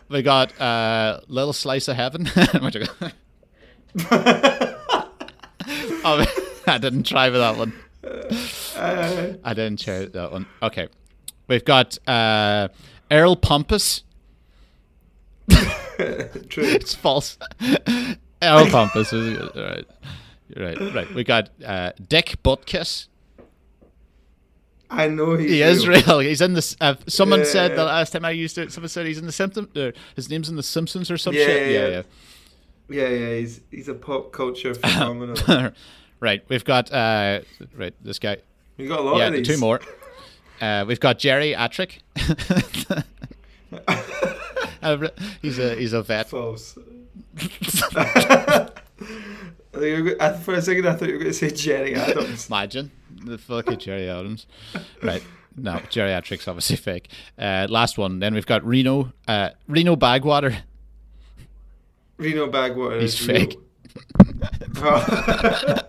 We 0.09 0.23
got 0.23 0.59
uh, 0.59 1.21
Little 1.27 1.53
Slice 1.53 1.87
of 1.87 1.95
Heaven. 1.95 2.25
What 2.59 2.73
you 2.73 2.85
got? 2.85 3.13
oh, 6.03 6.25
I 6.67 6.77
didn't 6.79 7.03
try 7.03 7.29
with 7.29 7.39
that 7.39 7.57
one. 7.57 7.73
Uh, 8.03 9.33
I 9.43 9.53
didn't 9.53 9.79
try 9.79 10.05
that 10.05 10.31
one. 10.31 10.47
Okay. 10.63 10.87
We've 11.47 11.65
got 11.65 11.97
uh, 12.07 12.69
Earl 13.11 13.35
Pompous. 13.35 14.03
true. 15.49 16.63
It's 16.63 16.95
false. 16.95 17.37
Earl 18.41 18.67
Pompous 18.69 19.13
is 19.13 19.37
all 19.39 19.61
right. 19.61 19.85
You're 20.47 20.65
right. 20.65 20.95
Right. 20.95 21.13
We 21.13 21.23
got 21.23 21.49
uh, 21.63 21.91
Dick 22.07 22.37
Butkus. 22.43 23.07
I 24.91 25.07
know 25.07 25.35
he's 25.35 25.51
He 25.51 25.61
real. 25.61 25.69
is 25.71 25.87
real. 25.87 26.19
He's 26.19 26.41
in 26.41 26.53
this. 26.53 26.75
Uh, 26.81 26.95
someone 27.07 27.45
said 27.45 27.75
the 27.75 27.83
last 27.83 28.11
time 28.11 28.25
I 28.25 28.31
used 28.31 28.57
it. 28.57 28.71
Someone 28.71 28.89
said 28.89 29.05
he's 29.05 29.19
in 29.19 29.25
the 29.27 29.31
Simpsons. 29.31 29.75
Uh, 29.77 29.91
his 30.15 30.29
name's 30.29 30.49
in 30.49 30.55
the 30.55 30.63
Simpsons 30.63 31.11
or 31.11 31.17
some 31.17 31.33
Yeah, 31.35 31.45
shit. 31.45 31.71
yeah, 31.71 31.79
Yeah, 31.79 31.87
yeah. 31.87 31.89
yeah. 31.89 32.01
Yeah, 32.91 33.07
yeah, 33.09 33.35
he's 33.35 33.61
he's 33.69 33.87
a 33.87 33.93
pop 33.93 34.31
culture 34.31 34.73
phenomenon. 34.75 35.73
right, 36.19 36.43
we've 36.49 36.65
got 36.65 36.91
uh, 36.91 37.41
right 37.75 37.93
this 38.03 38.17
guy. 38.17 38.37
We 38.77 38.87
got 38.87 38.99
a 38.99 39.03
lot 39.03 39.17
yeah, 39.17 39.27
of 39.27 39.33
these. 39.33 39.47
two 39.47 39.57
more. 39.57 39.79
Uh, 40.59 40.85
we've 40.87 40.99
got 40.99 41.19
Jerry 41.19 41.53
Atrick. 41.53 41.99
He's 45.41 45.59
a 45.59 45.75
he's 45.75 45.93
a 45.93 46.01
vet. 46.01 46.29
False. 46.29 46.77
I 47.37 48.69
think 49.73 49.83
you 49.97 50.03
were 50.03 50.09
go- 50.11 50.15
I- 50.19 50.33
For 50.33 50.53
a 50.55 50.61
second, 50.61 50.87
I 50.87 50.93
thought 50.95 51.07
you 51.09 51.13
were 51.15 51.19
going 51.19 51.31
to 51.31 51.37
say 51.37 51.49
Gerry 51.51 51.95
Adams. 51.95 52.47
Imagine 52.47 52.91
the 53.25 53.37
fucking 53.37 53.79
Gerry 53.79 54.09
Adams. 54.09 54.47
Right. 55.01 55.23
No, 55.55 55.73
geriatrics 55.89 56.47
obviously 56.47 56.75
fake. 56.75 57.09
Uh, 57.37 57.67
last 57.69 57.97
one. 57.97 58.19
Then 58.19 58.33
we've 58.33 58.45
got 58.45 58.65
Reno. 58.65 59.11
Uh, 59.27 59.49
Reno 59.67 59.95
Bagwater. 59.95 60.57
Reno 62.17 62.47
Bagwater. 62.47 62.99
He's 62.99 63.19
is 63.19 63.25
fake. 63.25 63.57
Oh. 64.77 65.79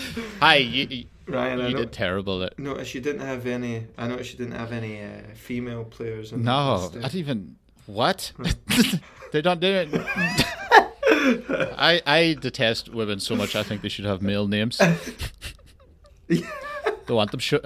Hi, 0.40 0.56
you, 0.56 0.86
you, 0.88 1.04
Ryan, 1.26 1.58
you 1.58 1.70
know, 1.70 1.78
did 1.78 1.92
terrible. 1.92 2.42
At, 2.42 2.58
you 2.58 3.00
didn't 3.00 3.20
have 3.20 3.46
any. 3.46 3.86
I 3.96 4.06
noticed 4.06 4.32
you 4.32 4.38
didn't 4.38 4.58
have 4.58 4.72
any 4.72 5.02
uh, 5.02 5.08
female 5.34 5.84
players. 5.84 6.32
In 6.32 6.44
no, 6.44 6.90
I 6.94 6.94
didn't 6.94 7.14
even. 7.16 7.56
What? 7.86 8.32
they 9.32 9.42
don't 9.42 9.60
do 9.60 9.66
it. 9.66 9.88
I 11.78 12.00
I 12.06 12.36
detest 12.40 12.90
women 12.90 13.18
so 13.20 13.34
much. 13.34 13.56
I 13.56 13.62
think 13.62 13.82
they 13.82 13.88
should 13.88 14.04
have 14.04 14.22
male 14.22 14.46
names. 14.46 14.80
Don't 17.08 17.16
want 17.16 17.30
them. 17.32 17.40
Show, 17.40 17.58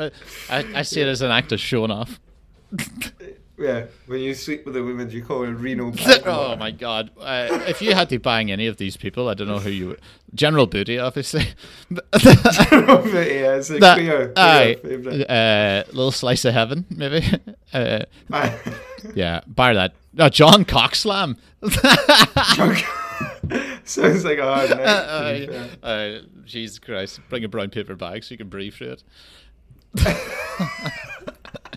I 0.49 0.65
I 0.75 0.83
see 0.83 1.01
it 1.03 1.09
as 1.09 1.21
an 1.21 1.31
act 1.31 1.53
of 1.53 1.61
showing 1.61 1.91
off. 1.91 2.19
Yeah, 3.59 3.85
when 4.07 4.19
you 4.21 4.35
sleep 4.35 4.67
with 4.67 4.77
a 4.77 4.83
woman, 4.83 5.09
you 5.11 5.23
call 5.23 5.45
her 5.45 5.53
Reno 5.53 5.93
oh 6.27 6.57
my 6.57 6.73
god! 6.73 7.11
Uh, 7.21 7.61
if 7.69 7.81
you 7.81 7.95
had 7.95 8.09
to 8.09 8.19
bang 8.19 8.51
any 8.51 8.67
of 8.67 8.79
these 8.79 8.97
people, 8.97 9.29
I 9.29 9.35
don't 9.35 9.47
know 9.47 9.61
who 9.61 9.71
you. 9.71 9.89
would. 9.89 10.01
General 10.35 10.67
Booty, 10.67 10.99
obviously. 10.99 11.47
yeah, 11.91 12.01
it's 12.23 13.71
a 13.71 13.79
That- 13.79 13.99
clear, 13.99 14.33
aye, 14.37 14.77
uh, 15.29 15.85
little 15.93 16.11
slice 16.11 16.45
of 16.45 16.55
heaven, 16.55 16.87
maybe. 16.91 17.25
Uh, 17.73 18.05
yeah, 19.15 19.41
bar 19.47 19.75
that. 19.75 19.95
No, 20.15 20.29
John 20.29 20.65
Sounds 23.85 24.25
like 24.25 24.39
a 24.39 24.45
hard 24.45 24.71
night. 24.71 24.81
uh, 24.81 25.33
to 25.33 25.87
uh, 25.87 26.21
Jesus 26.45 26.79
Christ! 26.79 27.21
Bring 27.29 27.45
a 27.45 27.49
brown 27.49 27.71
paper 27.71 27.95
bag 27.95 28.25
so 28.25 28.33
you 28.33 28.39
can 28.39 28.49
breathe 28.49 28.75
through 28.75 28.93
it. 28.93 29.05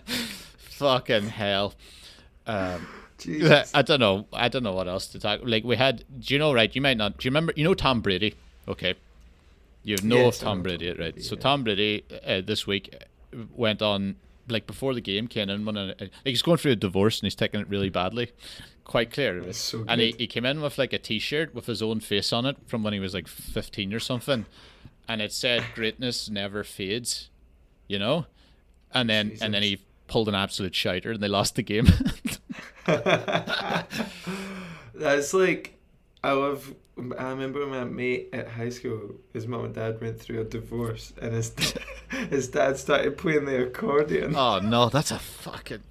Fucking 0.06 1.28
hell. 1.28 1.74
Um, 2.46 2.86
Jesus. 3.18 3.70
I 3.74 3.82
don't 3.82 4.00
know. 4.00 4.26
I 4.32 4.48
don't 4.48 4.62
know 4.62 4.72
what 4.72 4.88
else 4.88 5.06
to 5.08 5.18
talk. 5.18 5.40
Like 5.42 5.64
we 5.64 5.76
had. 5.76 6.04
Do 6.20 6.34
you 6.34 6.38
know? 6.38 6.52
Right? 6.52 6.74
You 6.74 6.80
might 6.82 6.96
not. 6.96 7.18
Do 7.18 7.26
you 7.26 7.30
remember? 7.30 7.52
You 7.56 7.64
know 7.64 7.74
Tom 7.74 8.00
Brady? 8.00 8.34
Okay. 8.68 8.94
You 9.82 9.96
know 10.02 10.16
Yes, 10.16 10.38
Tom 10.38 10.58
know 10.58 10.64
Brady, 10.64 10.86
Tom 10.92 10.98
right? 11.00 11.12
Brady, 11.14 11.22
So 11.22 11.34
yeah. 11.36 11.40
Tom 11.40 11.64
Brady 11.64 12.04
uh, 12.26 12.40
this 12.44 12.66
week 12.66 12.94
uh, 12.94 13.38
went 13.54 13.82
on 13.82 14.16
like 14.48 14.66
before 14.66 14.94
the 14.94 15.00
game 15.00 15.28
came 15.28 15.48
in 15.48 15.64
when 15.64 15.76
uh, 15.76 15.94
like 15.98 16.10
he's 16.24 16.42
going 16.42 16.56
through 16.58 16.72
a 16.72 16.76
divorce 16.76 17.20
and 17.20 17.26
he's 17.26 17.34
taking 17.36 17.60
it 17.60 17.68
really 17.68 17.88
badly. 17.88 18.30
Quite 18.86 19.10
clear. 19.10 19.40
That's 19.40 19.58
so 19.58 19.84
and 19.88 20.00
he, 20.00 20.14
he 20.16 20.28
came 20.28 20.46
in 20.46 20.60
with 20.60 20.78
like 20.78 20.92
a 20.92 20.98
T-shirt 20.98 21.52
with 21.52 21.66
his 21.66 21.82
own 21.82 21.98
face 21.98 22.32
on 22.32 22.46
it 22.46 22.56
from 22.68 22.84
when 22.84 22.92
he 22.92 23.00
was 23.00 23.14
like 23.14 23.26
15 23.26 23.92
or 23.92 23.98
something, 23.98 24.46
and 25.08 25.20
it 25.20 25.32
said 25.32 25.64
"Greatness 25.74 26.30
never 26.30 26.62
fades," 26.62 27.28
you 27.88 27.98
know. 27.98 28.26
And 28.92 29.10
then 29.10 29.36
and 29.40 29.52
then 29.52 29.64
he 29.64 29.80
pulled 30.06 30.28
an 30.28 30.36
absolute 30.36 30.72
shiter 30.72 31.10
and 31.10 31.20
they 31.20 31.26
lost 31.26 31.56
the 31.56 31.62
game. 31.62 31.88
That's 34.94 35.34
like 35.34 35.74
I 36.22 36.30
love. 36.32 36.72
I 37.18 37.30
remember 37.30 37.66
my 37.66 37.82
mate 37.82 38.28
at 38.32 38.46
high 38.46 38.68
school. 38.70 39.16
His 39.32 39.48
mum 39.48 39.64
and 39.64 39.74
dad 39.74 40.00
went 40.00 40.20
through 40.20 40.42
a 40.42 40.44
divorce, 40.44 41.12
and 41.20 41.34
his 41.34 41.52
his 42.30 42.46
dad 42.48 42.78
started 42.78 43.18
playing 43.18 43.46
the 43.46 43.64
accordion. 43.64 44.36
oh 44.36 44.60
no, 44.60 44.88
that's 44.88 45.10
a 45.10 45.18
fucking. 45.18 45.82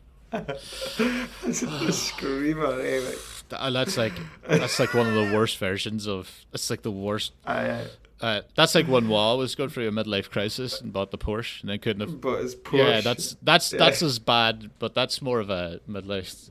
Screamer? 1.51 2.67
Like, 2.67 3.17
Th- 3.49 3.73
That's 3.73 3.97
like 3.97 4.13
that's 4.47 4.79
like 4.79 4.93
one 4.93 5.07
of 5.07 5.13
the 5.13 5.35
worst 5.35 5.57
versions 5.57 6.07
of. 6.07 6.31
That's 6.51 6.69
like 6.69 6.81
the 6.81 6.91
worst. 6.91 7.33
I, 7.45 7.69
I, 7.69 7.85
Uh, 8.21 8.41
that's 8.55 8.73
like 8.75 8.87
when 8.87 9.07
Wall 9.07 9.37
was 9.37 9.55
going 9.55 9.69
through 9.69 9.87
a 9.87 9.91
midlife 9.91 10.29
crisis 10.31 10.81
and 10.81 10.91
bought 10.93 11.11
the 11.11 11.17
Porsche 11.17 11.61
and 11.61 11.69
then 11.69 11.79
couldn't 11.79 12.01
have. 12.07 12.21
but 12.21 12.41
it's 12.41 12.55
Porsche. 12.55 12.77
Yeah, 12.77 13.01
that's 13.01 13.35
that's 13.43 13.71
Yeah. 13.73 13.79
that's 13.79 14.01
as 14.01 14.19
bad, 14.19 14.71
but 14.79 14.95
that's 14.95 15.21
more 15.21 15.39
of 15.39 15.49
a 15.49 15.79
midlife 15.87 16.49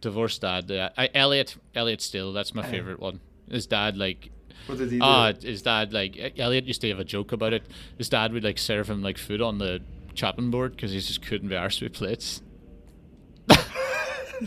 divorced 0.00 0.42
dad. 0.42 0.70
Uh, 0.70 0.90
I, 0.98 1.08
Elliot, 1.14 1.56
Elliot 1.74 2.02
Still, 2.02 2.32
that's 2.32 2.54
my 2.54 2.62
Aye. 2.62 2.70
favorite 2.70 3.00
one. 3.00 3.20
His 3.50 3.66
dad 3.66 3.96
like. 3.96 4.30
What 4.66 4.78
did 4.78 4.90
he 4.90 4.98
do? 4.98 5.04
Ah, 5.04 5.32
his 5.32 5.62
dad 5.62 5.92
like 5.92 6.34
Elliot 6.38 6.64
used 6.66 6.80
to 6.82 6.88
have 6.90 6.98
a 6.98 7.04
joke 7.04 7.32
about 7.32 7.52
it. 7.52 7.62
His 7.96 8.08
dad 8.08 8.32
would 8.32 8.44
like 8.44 8.58
serve 8.58 8.88
him 8.90 9.02
like 9.02 9.16
food 9.18 9.40
on 9.40 9.58
the 9.58 9.80
chopping 10.14 10.50
board 10.50 10.72
because 10.76 10.92
he 10.92 11.00
just 11.00 11.22
couldn't 11.22 11.48
be 11.48 11.54
arsed 11.54 11.80
with 11.82 11.92
plates. 11.94 12.42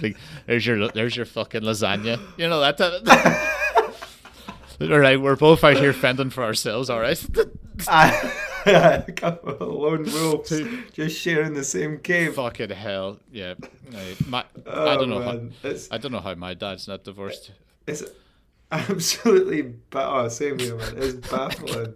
Like, 0.01 0.17
there's 0.45 0.65
your 0.65 0.87
there's 0.89 1.15
your 1.15 1.25
fucking 1.25 1.61
lasagna. 1.61 2.19
You 2.37 2.49
know 2.49 2.59
that. 2.61 2.79
All 4.79 4.99
right, 4.99 5.19
we're 5.19 5.35
both 5.35 5.63
out 5.63 5.77
here 5.77 5.91
fending 5.93 6.29
for 6.29 6.43
ourselves. 6.43 6.89
All 6.89 6.99
right. 6.99 7.23
I, 7.87 8.33
a 8.65 9.11
couple 9.11 9.49
of 9.53 9.61
lone 9.61 10.03
wolves 10.03 10.53
just 10.93 11.19
sharing 11.19 11.53
the 11.53 11.63
same 11.63 11.97
cave. 11.99 12.35
fucking 12.35 12.69
hell, 12.69 13.17
yeah. 13.31 13.55
I, 13.95 14.15
my, 14.27 14.39
I 14.39 14.43
Oh, 14.67 14.97
don't 14.99 15.09
know. 15.09 15.21
How. 15.21 15.39
It's, 15.63 15.87
I 15.91 15.97
don't 15.97 16.11
know 16.11 16.19
how 16.19 16.35
my 16.35 16.53
dad's 16.53 16.87
not 16.87 17.03
divorced. 17.03 17.51
it's 17.87 18.03
absolutely 18.71 19.61
ba- 19.89 20.07
oh, 20.07 20.27
same 20.27 20.59
here, 20.59 20.75
man. 20.75 20.93
It's 20.97 21.27
baffling 21.27 21.93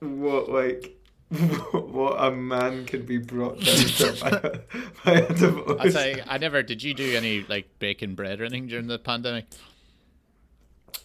what 0.00 0.48
like 0.50 0.96
what 1.72 2.16
a 2.24 2.30
man 2.30 2.86
can 2.86 3.04
be 3.04 3.18
brought 3.18 3.60
down 3.60 3.76
to 3.76 4.16
by 4.20 4.28
a, 4.30 4.60
by 5.04 5.12
a 5.12 5.34
divorce. 5.34 5.80
I 5.80 5.88
say 5.90 6.22
I 6.26 6.38
never. 6.38 6.62
Did 6.62 6.82
you 6.82 6.94
do 6.94 7.16
any 7.16 7.44
like 7.48 7.78
baking 7.78 8.14
bread 8.14 8.40
or 8.40 8.44
anything 8.44 8.66
during 8.66 8.86
the 8.86 8.98
pandemic? 8.98 9.44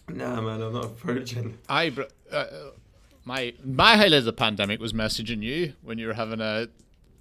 Nah, 0.08 0.40
man, 0.40 0.62
I'm 0.62 0.72
not 0.72 0.84
a 0.84 0.88
virgin. 0.88 1.58
I 1.68 1.92
uh, 2.32 2.46
my 3.24 3.54
my 3.64 3.96
highlight 3.96 4.20
of 4.20 4.24
the 4.24 4.32
pandemic 4.32 4.80
was 4.80 4.92
messaging 4.92 5.42
you 5.42 5.74
when 5.82 5.98
you 5.98 6.06
were 6.06 6.14
having 6.14 6.40
a. 6.40 6.68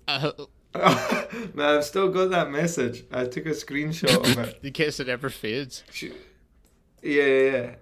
a 0.08 0.34
man, 0.74 1.60
I've 1.78 1.86
still 1.86 2.10
got 2.10 2.30
that 2.32 2.52
message. 2.52 3.04
I 3.12 3.26
took 3.26 3.46
a 3.46 3.50
screenshot 3.50 4.16
of 4.16 4.38
it. 4.38 4.60
in 4.64 4.74
case 4.74 5.00
it 5.00 5.10
ever 5.10 5.30
fades. 5.30 5.84
Yeah, 6.02 6.12
yeah, 7.02 7.26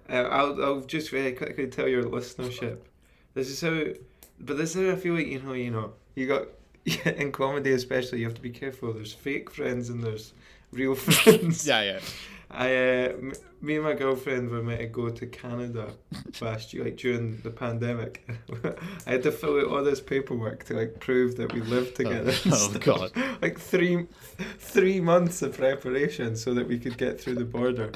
yeah. 0.08 0.20
Uh, 0.20 0.28
I'll, 0.28 0.64
I'll 0.64 0.80
just 0.80 1.10
very 1.10 1.32
quickly 1.32 1.68
tell 1.68 1.88
your 1.88 2.04
listenership. 2.04 2.78
This 3.34 3.48
is 3.48 3.60
how, 3.60 3.84
but 4.42 4.56
this 4.58 4.76
is 4.76 4.92
I 4.92 4.96
feel 4.96 5.14
like 5.14 5.26
you 5.26 5.40
know, 5.40 5.52
you 5.52 5.70
know, 5.70 5.92
you 6.14 6.26
got 6.26 6.48
in 7.06 7.32
comedy 7.32 7.72
especially. 7.72 8.20
You 8.20 8.26
have 8.26 8.34
to 8.34 8.42
be 8.42 8.50
careful. 8.50 8.92
There's 8.92 9.12
fake 9.12 9.50
friends 9.50 9.88
and 9.88 10.02
there's 10.02 10.32
real 10.72 10.94
friends. 10.96 11.66
Yeah, 11.66 11.82
yeah. 11.82 12.00
I, 12.54 12.66
uh, 12.66 13.08
m- 13.12 13.32
me 13.62 13.76
and 13.76 13.84
my 13.84 13.94
girlfriend 13.94 14.50
were 14.50 14.62
meant 14.62 14.80
to 14.80 14.86
go 14.86 15.08
to 15.08 15.26
Canada 15.26 15.94
last 16.40 16.74
year, 16.74 16.84
like 16.84 16.98
during 16.98 17.38
the 17.38 17.50
pandemic. 17.50 18.28
I 19.06 19.10
had 19.10 19.22
to 19.22 19.32
fill 19.32 19.58
out 19.58 19.68
all 19.68 19.82
this 19.82 20.00
paperwork 20.00 20.64
to 20.64 20.74
like 20.74 21.00
prove 21.00 21.36
that 21.36 21.54
we 21.54 21.62
lived 21.62 21.96
together. 21.96 22.32
and 22.44 22.52
oh. 22.52 22.78
God. 22.78 23.12
Like 23.40 23.58
three, 23.58 24.06
three 24.58 25.00
months 25.00 25.40
of 25.40 25.56
preparation 25.56 26.36
so 26.36 26.52
that 26.52 26.68
we 26.68 26.78
could 26.78 26.98
get 26.98 27.18
through 27.18 27.36
the 27.36 27.44
border. 27.44 27.90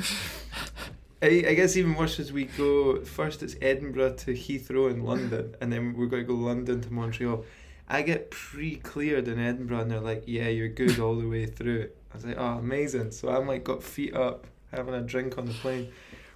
I, 1.22 1.44
I 1.48 1.54
guess 1.54 1.76
even 1.76 1.94
worse 1.94 2.20
as 2.20 2.32
we 2.32 2.44
go 2.44 3.02
first. 3.02 3.42
It's 3.42 3.56
Edinburgh 3.62 4.14
to 4.14 4.32
Heathrow 4.32 4.90
in 4.90 5.02
London, 5.02 5.54
and 5.60 5.72
then 5.72 5.94
we're 5.94 6.06
going 6.06 6.26
to 6.26 6.26
go 6.26 6.34
London 6.34 6.80
to 6.82 6.92
Montreal. 6.92 7.44
I 7.88 8.02
get 8.02 8.30
pre-cleared 8.30 9.28
in 9.28 9.38
Edinburgh, 9.38 9.80
and 9.80 9.90
they're 9.90 10.00
like, 10.00 10.24
"Yeah, 10.26 10.48
you're 10.48 10.68
good 10.68 10.98
all 10.98 11.16
the 11.16 11.26
way 11.26 11.46
through." 11.46 11.88
I 12.12 12.16
was 12.16 12.24
like, 12.26 12.36
"Oh, 12.38 12.58
amazing!" 12.58 13.12
So 13.12 13.28
I'm 13.28 13.46
like, 13.46 13.64
got 13.64 13.82
feet 13.82 14.14
up, 14.14 14.46
having 14.72 14.94
a 14.94 15.00
drink 15.00 15.38
on 15.38 15.46
the 15.46 15.54
plane. 15.54 15.90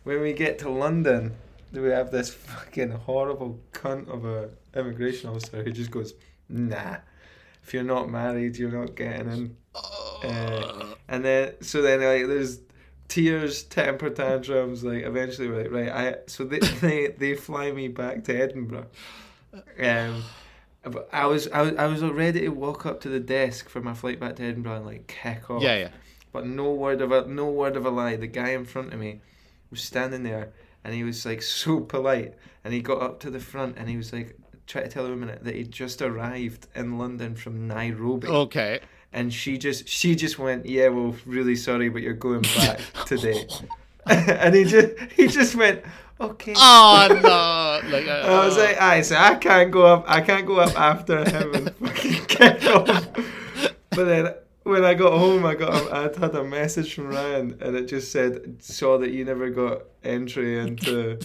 When 0.05 0.23
we 0.23 0.33
get 0.33 0.59
to 0.61 0.71
London, 0.71 1.35
do 1.75 1.83
we 1.83 1.91
have 1.91 2.11
this 2.11 2.33
fucking 2.33 2.91
horrible 2.91 3.61
cunt 3.73 4.09
of 4.09 4.25
a 4.25 4.51
immigration 4.75 5.29
officer 5.29 5.63
who 5.63 5.73
just 5.73 5.91
goes, 5.91 6.15
"Nah, 6.49 6.97
if 7.63 7.75
you're 7.75 7.83
not 7.83 8.09
married, 8.09 8.57
you're 8.57 8.71
not 8.71 8.95
getting 8.95 9.31
in." 9.31 9.57
Uh, 9.75 10.95
and 11.09 11.25
then 11.25 11.55
so 11.61 11.83
then 11.83 12.01
like 12.01 12.27
there's 12.27 12.61
tears, 13.11 13.65
temper 13.65 14.09
tantrums. 14.09 14.83
Like 14.83 15.05
eventually 15.05 15.49
we're 15.49 15.65
like 15.65 15.73
right. 15.73 15.91
I 15.91 16.17
so 16.27 16.45
they 16.45 16.59
they, 16.81 17.07
they 17.09 17.35
fly 17.35 17.71
me 17.73 17.89
back 17.89 18.25
to 18.25 18.35
Edinburgh. 18.35 18.87
Um, 19.79 20.23
but 20.83 21.09
I 21.13 21.27
was 21.27 21.49
I 21.49 21.61
was 21.63 21.75
I 21.77 21.87
was 21.87 22.03
ready 22.03 22.41
to 22.41 22.49
walk 22.49 22.87
up 22.87 23.03
to 23.03 23.11
the 23.11 23.21
desk 23.21 23.69
for 23.69 23.83
my 23.83 23.93
flight 23.93 24.19
back 24.19 24.37
to 24.37 24.45
Edinburgh 24.45 24.77
and 24.77 24.87
like 24.87 25.07
kick 25.09 25.51
off. 25.51 25.63
Yeah, 25.63 25.77
yeah. 25.77 25.89
But 26.33 26.47
no 26.47 26.73
word 26.73 27.03
of 27.03 27.13
a 27.13 27.27
no 27.27 27.51
word 27.51 27.77
of 27.77 27.85
a 27.85 27.91
lie. 27.91 28.17
The 28.17 28.29
guy 28.29 28.51
in 28.51 28.65
front 28.65 28.95
of 28.95 29.01
me 29.01 29.21
was 29.71 29.83
standing 29.83 30.23
there 30.23 30.53
and 30.85 30.95
he 30.95 31.05
was 31.05 31.27
like 31.27 31.43
so 31.61 31.81
polite 31.81 32.35
and 32.65 32.73
he 32.73 32.81
got 32.81 33.03
up 33.03 33.21
to 33.21 33.31
the 33.31 33.41
front 33.41 33.77
and 33.77 33.89
he 33.89 33.97
was 33.97 34.13
like 34.13 34.37
trying 34.67 34.85
to 34.85 34.91
tell 34.91 35.05
the 35.05 35.11
woman 35.11 35.37
that 35.43 35.55
he'd 35.55 35.73
just 35.73 36.01
arrived 36.01 36.69
in 36.77 36.97
London 36.97 37.35
from 37.35 37.67
Nairobi 37.67 38.29
Okay. 38.29 38.79
And 39.13 39.33
she 39.33 39.59
just 39.59 39.89
she 39.89 40.15
just 40.15 40.39
went 40.39 40.67
yeah 40.67 40.89
well 40.89 41.15
really 41.27 41.57
sorry 41.57 41.89
but 41.89 42.03
you're 42.03 42.13
going 42.13 42.43
back 42.57 42.81
today 43.07 43.47
and 44.07 44.55
he 44.55 44.65
just 44.65 44.99
he 45.13 45.27
just 45.27 45.55
went, 45.55 45.83
okay. 46.21 46.55
Oh 46.57 47.07
no! 47.11 47.91
Like 47.91 48.07
uh, 48.09 48.27
I 48.27 48.45
was 48.45 48.57
like, 48.57 48.81
I 48.81 49.01
so 49.03 49.17
I 49.17 49.35
can't 49.35 49.71
go 49.71 49.87
up. 49.87 50.05
I 50.07 50.21
can't 50.21 50.47
go 50.47 50.59
up 50.59 50.79
after 50.79 51.29
him 51.29 51.55
and 51.55 51.75
fucking 51.77 52.25
kick 52.27 52.65
off. 52.67 53.09
But 53.91 54.05
then 54.05 54.35
when 54.63 54.85
I 54.85 54.95
got 54.95 55.13
home, 55.13 55.45
I 55.45 55.55
got 55.55 55.75
a, 55.75 55.95
I 55.95 56.03
had 56.21 56.35
a 56.35 56.45
message 56.45 56.95
from 56.95 57.09
Ryan, 57.09 57.59
and 57.61 57.77
it 57.77 57.87
just 57.87 58.11
said, 58.11 58.63
"Saw 58.63 58.99
that 58.99 59.11
you 59.11 59.25
never 59.25 59.51
got 59.51 59.83
entry 60.03 60.59
into 60.59 61.19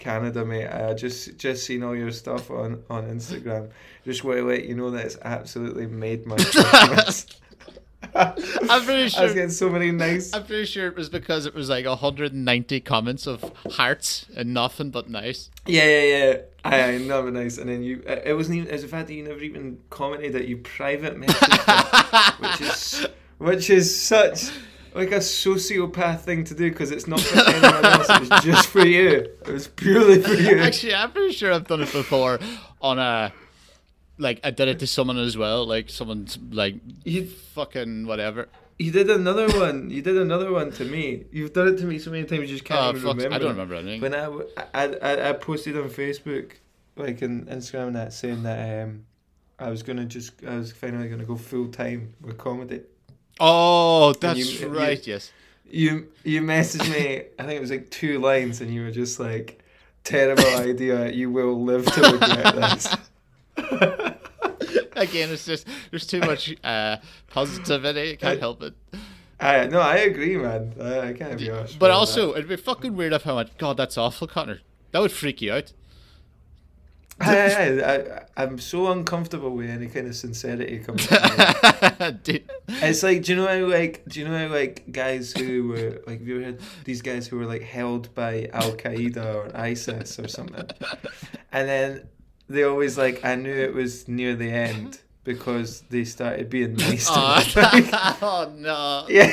Canada, 0.00 0.44
mate. 0.44 0.66
I 0.66 0.94
just 0.94 1.36
just 1.38 1.64
seen 1.64 1.84
all 1.84 1.94
your 1.94 2.10
stuff 2.10 2.50
on 2.50 2.82
on 2.90 3.04
Instagram. 3.04 3.70
Just 4.04 4.24
want 4.24 4.38
to 4.38 4.44
let 4.44 4.64
you 4.64 4.74
know 4.74 4.90
that 4.90 5.04
it's 5.04 5.18
absolutely 5.22 5.86
made 5.86 6.26
my 6.26 6.36
Christmas." 6.38 7.26
I'm 8.14 8.34
pretty 8.34 9.02
I 9.02 9.04
was 9.04 9.12
sure. 9.12 9.34
getting 9.34 9.50
so 9.50 9.68
many 9.68 9.92
nice. 9.92 10.32
I'm 10.32 10.44
pretty 10.44 10.64
sure 10.64 10.88
it 10.88 10.96
was 10.96 11.08
because 11.08 11.46
it 11.46 11.54
was 11.54 11.68
like 11.68 11.84
190 11.84 12.80
comments 12.80 13.26
of 13.26 13.42
hearts 13.72 14.26
and 14.34 14.54
nothing 14.54 14.90
but 14.90 15.08
nice. 15.08 15.50
Yeah, 15.66 15.84
yeah, 15.84 16.02
yeah. 16.02 16.36
I, 16.64 16.82
I 16.82 16.98
know, 16.98 17.22
but 17.22 17.34
nice. 17.34 17.58
And 17.58 17.68
then 17.68 17.82
you, 17.82 18.02
uh, 18.08 18.16
it 18.24 18.34
wasn't 18.34 18.56
even. 18.56 18.72
Was 18.72 18.82
the 18.82 18.88
fact 18.88 19.08
that 19.08 19.14
you 19.14 19.22
never 19.22 19.40
even 19.40 19.78
commented 19.90 20.32
that 20.32 20.48
you 20.48 20.56
private 20.56 21.16
messaged, 21.20 22.40
which 22.40 22.60
is 22.60 23.06
which 23.38 23.70
is 23.70 24.02
such 24.02 24.50
like 24.94 25.12
a 25.12 25.18
sociopath 25.18 26.20
thing 26.20 26.44
to 26.44 26.54
do 26.54 26.70
because 26.70 26.90
it's 26.90 27.06
not 27.06 27.20
for 27.20 27.38
anyone 27.48 27.84
else. 27.84 28.06
It's 28.10 28.44
just 28.44 28.68
for 28.68 28.84
you. 28.84 29.08
It 29.46 29.48
was 29.48 29.68
purely 29.68 30.20
for 30.22 30.34
you. 30.34 30.58
Actually, 30.58 30.94
I'm 30.94 31.12
pretty 31.12 31.32
sure 31.32 31.52
I've 31.52 31.66
done 31.66 31.82
it 31.82 31.92
before 31.92 32.38
on 32.80 32.98
a. 32.98 33.32
Like 34.18 34.40
I 34.44 34.50
did 34.50 34.68
it 34.68 34.78
to 34.80 34.86
someone 34.86 35.16
as 35.18 35.36
well, 35.38 35.66
like 35.66 35.88
someone's 35.88 36.38
like 36.50 36.74
You 37.04 37.26
fucking 37.26 38.06
whatever. 38.06 38.48
you 38.78 38.90
did 38.92 39.08
another 39.08 39.48
one. 39.58 39.88
You 39.88 40.02
did 40.02 40.18
another 40.18 40.52
one 40.52 40.70
to 40.72 40.84
me. 40.84 41.24
You've 41.32 41.54
done 41.54 41.68
it 41.68 41.78
to 41.78 41.84
me 41.86 41.98
so 41.98 42.10
many 42.10 42.24
times 42.24 42.42
you 42.42 42.48
just 42.48 42.64
can't 42.66 42.80
Oh 42.80 42.90
even 42.90 43.00
fuck! 43.02 43.16
remember. 43.16 43.34
I 43.34 43.38
don't 43.38 43.48
remember 43.52 43.74
anything. 43.76 44.02
When 44.02 44.14
I, 44.14 44.26
I, 44.74 44.86
I, 45.00 45.28
I 45.30 45.32
posted 45.32 45.74
on 45.78 45.88
Facebook, 45.88 46.52
like 46.96 47.22
in 47.22 47.46
Instagram 47.46 47.86
and 47.88 47.96
that, 47.96 48.12
saying 48.12 48.42
that 48.42 48.82
um, 48.84 49.06
I 49.58 49.70
was 49.70 49.82
gonna 49.82 50.04
just, 50.04 50.32
I 50.46 50.56
was 50.56 50.70
finally 50.70 51.08
gonna 51.08 51.24
go 51.24 51.36
full 51.36 51.68
time 51.68 52.12
with 52.20 52.36
comedy. 52.36 52.82
Oh, 53.40 54.12
that's 54.20 54.38
you- 54.38 54.68
you- 54.68 54.74
right. 54.74 55.04
yes. 55.06 55.32
You 55.72 56.08
you 56.24 56.42
messaged 56.42 56.90
me, 56.90 57.22
I 57.38 57.42
think 57.44 57.56
it 57.56 57.60
was 57.60 57.70
like 57.70 57.90
two 57.90 58.18
lines, 58.18 58.60
and 58.60 58.74
you 58.74 58.82
were 58.82 58.90
just 58.90 59.20
like, 59.20 59.62
terrible 60.04 60.44
idea. 60.56 61.10
You 61.12 61.30
will 61.30 61.62
live 61.62 61.84
to 61.86 62.00
regret 62.00 62.54
this. 62.56 62.96
Again, 64.96 65.30
it's 65.30 65.46
just 65.46 65.66
there's 65.90 66.06
too 66.06 66.20
much 66.20 66.54
uh, 66.64 66.96
positivity. 67.30 68.16
Can't 68.16 68.40
help 68.40 68.62
it. 68.62 68.74
I 69.38 69.66
no, 69.66 69.80
I 69.80 69.96
agree, 69.98 70.36
man. 70.36 70.74
I, 70.80 71.00
I 71.08 71.12
can't 71.14 71.38
be 71.38 71.50
honest. 71.50 71.78
But 71.78 71.90
also, 71.90 72.32
it'd 72.32 72.48
be 72.48 72.56
fucking 72.56 72.94
weird 72.96 73.12
if 73.12 73.26
I 73.26 73.32
went, 73.32 73.56
God, 73.56 73.76
that's 73.76 73.96
awful, 73.96 74.26
Connor. 74.26 74.60
That 74.92 74.98
would 75.00 75.12
freak 75.12 75.40
you 75.40 75.52
out. 75.52 75.72
I, 77.20 77.80
I, 77.84 78.22
I'm 78.36 78.58
so 78.58 78.90
uncomfortable 78.90 79.50
with 79.50 79.70
any 79.70 79.88
kind 79.88 80.06
of 80.06 80.16
sincerity 80.16 80.78
coming. 80.78 81.04
Dude. 82.22 82.50
It's 82.68 83.02
like, 83.02 83.22
do 83.22 83.32
you 83.32 83.38
know 83.38 83.46
how 83.46 83.66
like, 83.66 84.04
do 84.08 84.20
you 84.20 84.28
know 84.28 84.36
how 84.36 84.52
like 84.52 84.90
guys 84.90 85.32
who 85.32 85.68
were 85.68 86.02
like, 86.06 86.20
have 86.20 86.28
you 86.28 86.36
ever 86.36 86.46
had 86.46 86.60
these 86.84 87.02
guys 87.02 87.26
who 87.26 87.38
were 87.38 87.46
like 87.46 87.62
held 87.62 88.14
by 88.14 88.48
Al 88.52 88.72
Qaeda 88.72 89.34
or 89.34 89.56
ISIS 89.56 90.18
or 90.18 90.28
something, 90.28 90.68
and 91.52 91.68
then 91.68 92.08
they 92.48 92.64
always 92.64 92.98
like, 92.98 93.24
I 93.24 93.36
knew 93.36 93.54
it 93.54 93.74
was 93.74 94.08
near 94.08 94.34
the 94.34 94.50
end 94.50 95.00
because 95.24 95.82
they 95.90 96.04
started 96.04 96.50
being 96.50 96.74
nice 96.74 97.06
to 97.06 97.12
oh, 97.16 97.76
me. 97.76 97.90
Oh, 97.92 98.18
oh 98.22 98.52
no. 98.56 99.06
yeah, 99.08 99.30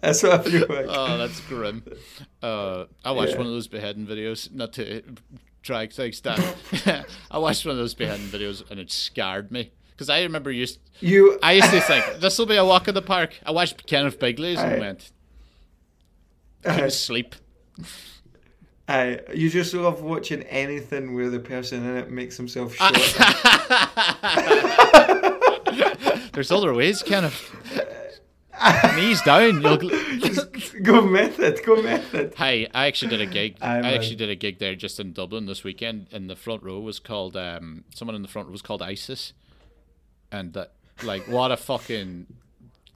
that's 0.00 0.22
what 0.22 0.32
I 0.32 0.42
feel 0.50 0.60
like. 0.68 0.86
Oh, 0.88 1.18
that's 1.18 1.40
grim. 1.40 1.82
Uh, 2.42 2.84
I 3.04 3.12
watched 3.12 3.32
Yeah. 3.32 3.38
one 3.38 3.46
of 3.46 3.52
those 3.52 3.68
beheading 3.68 4.06
videos, 4.06 4.52
not 4.52 4.72
to 4.74 5.02
drag 5.62 5.92
things 5.92 6.20
down. 6.20 6.40
I 7.30 7.38
watched 7.38 7.64
one 7.66 7.72
of 7.72 7.78
those 7.78 7.94
beheading 7.94 8.26
videos 8.26 8.68
and 8.70 8.80
it 8.80 8.90
scared 8.90 9.50
me. 9.52 9.72
Because 9.92 10.08
I 10.08 10.22
remember 10.22 10.50
used 10.50 10.78
You, 11.00 11.38
I 11.42 11.52
used 11.52 11.70
to 11.70 11.80
think 11.82 12.20
this 12.20 12.38
will 12.38 12.46
be 12.46 12.56
a 12.56 12.64
walk 12.64 12.88
in 12.88 12.94
the 12.94 13.02
park. 13.02 13.38
I 13.44 13.50
watched 13.50 13.86
Kenneth 13.86 14.18
Bigley's 14.18 14.58
and 14.58 14.76
Aye. 14.76 14.78
went, 14.78 15.12
couldn't 16.62 16.92
sleep. 16.92 17.34
I, 18.88 19.20
you 19.34 19.50
just 19.50 19.72
love 19.74 20.00
watching 20.02 20.42
anything 20.44 21.14
where 21.14 21.28
the 21.30 21.38
person 21.38 21.84
in 21.86 21.96
it 21.98 22.10
makes 22.10 22.36
himself 22.38 22.74
short. 22.76 22.94
There's 26.32 26.50
other 26.50 26.72
ways, 26.74 27.02
Kenneth. 27.02 27.50
Knees 28.96 29.22
down. 29.22 29.62
You'll. 29.62 29.78
gl- 29.78 30.82
go 30.82 31.02
method, 31.02 31.60
go 31.64 31.80
method. 31.82 32.34
Hey, 32.34 32.66
I 32.74 32.86
actually 32.86 33.08
did 33.10 33.20
a 33.20 33.26
gig. 33.26 33.56
Aye, 33.60 33.78
I 33.78 33.92
actually 33.92 34.16
did 34.16 34.28
a 34.30 34.34
gig 34.34 34.58
there 34.58 34.74
just 34.74 35.00
in 35.00 35.12
Dublin 35.12 35.46
this 35.46 35.64
weekend, 35.64 36.08
and 36.12 36.28
the 36.28 36.36
front 36.36 36.62
row 36.62 36.78
was 36.80 36.98
called. 36.98 37.36
Um, 37.36 37.84
someone 37.94 38.14
in 38.14 38.22
the 38.22 38.28
front 38.28 38.48
row 38.48 38.52
was 38.52 38.62
called 38.62 38.82
ISIS, 38.82 39.32
and 40.30 40.52
that, 40.52 40.72
like, 41.02 41.26
what 41.28 41.50
a 41.50 41.56
fucking 41.56 42.26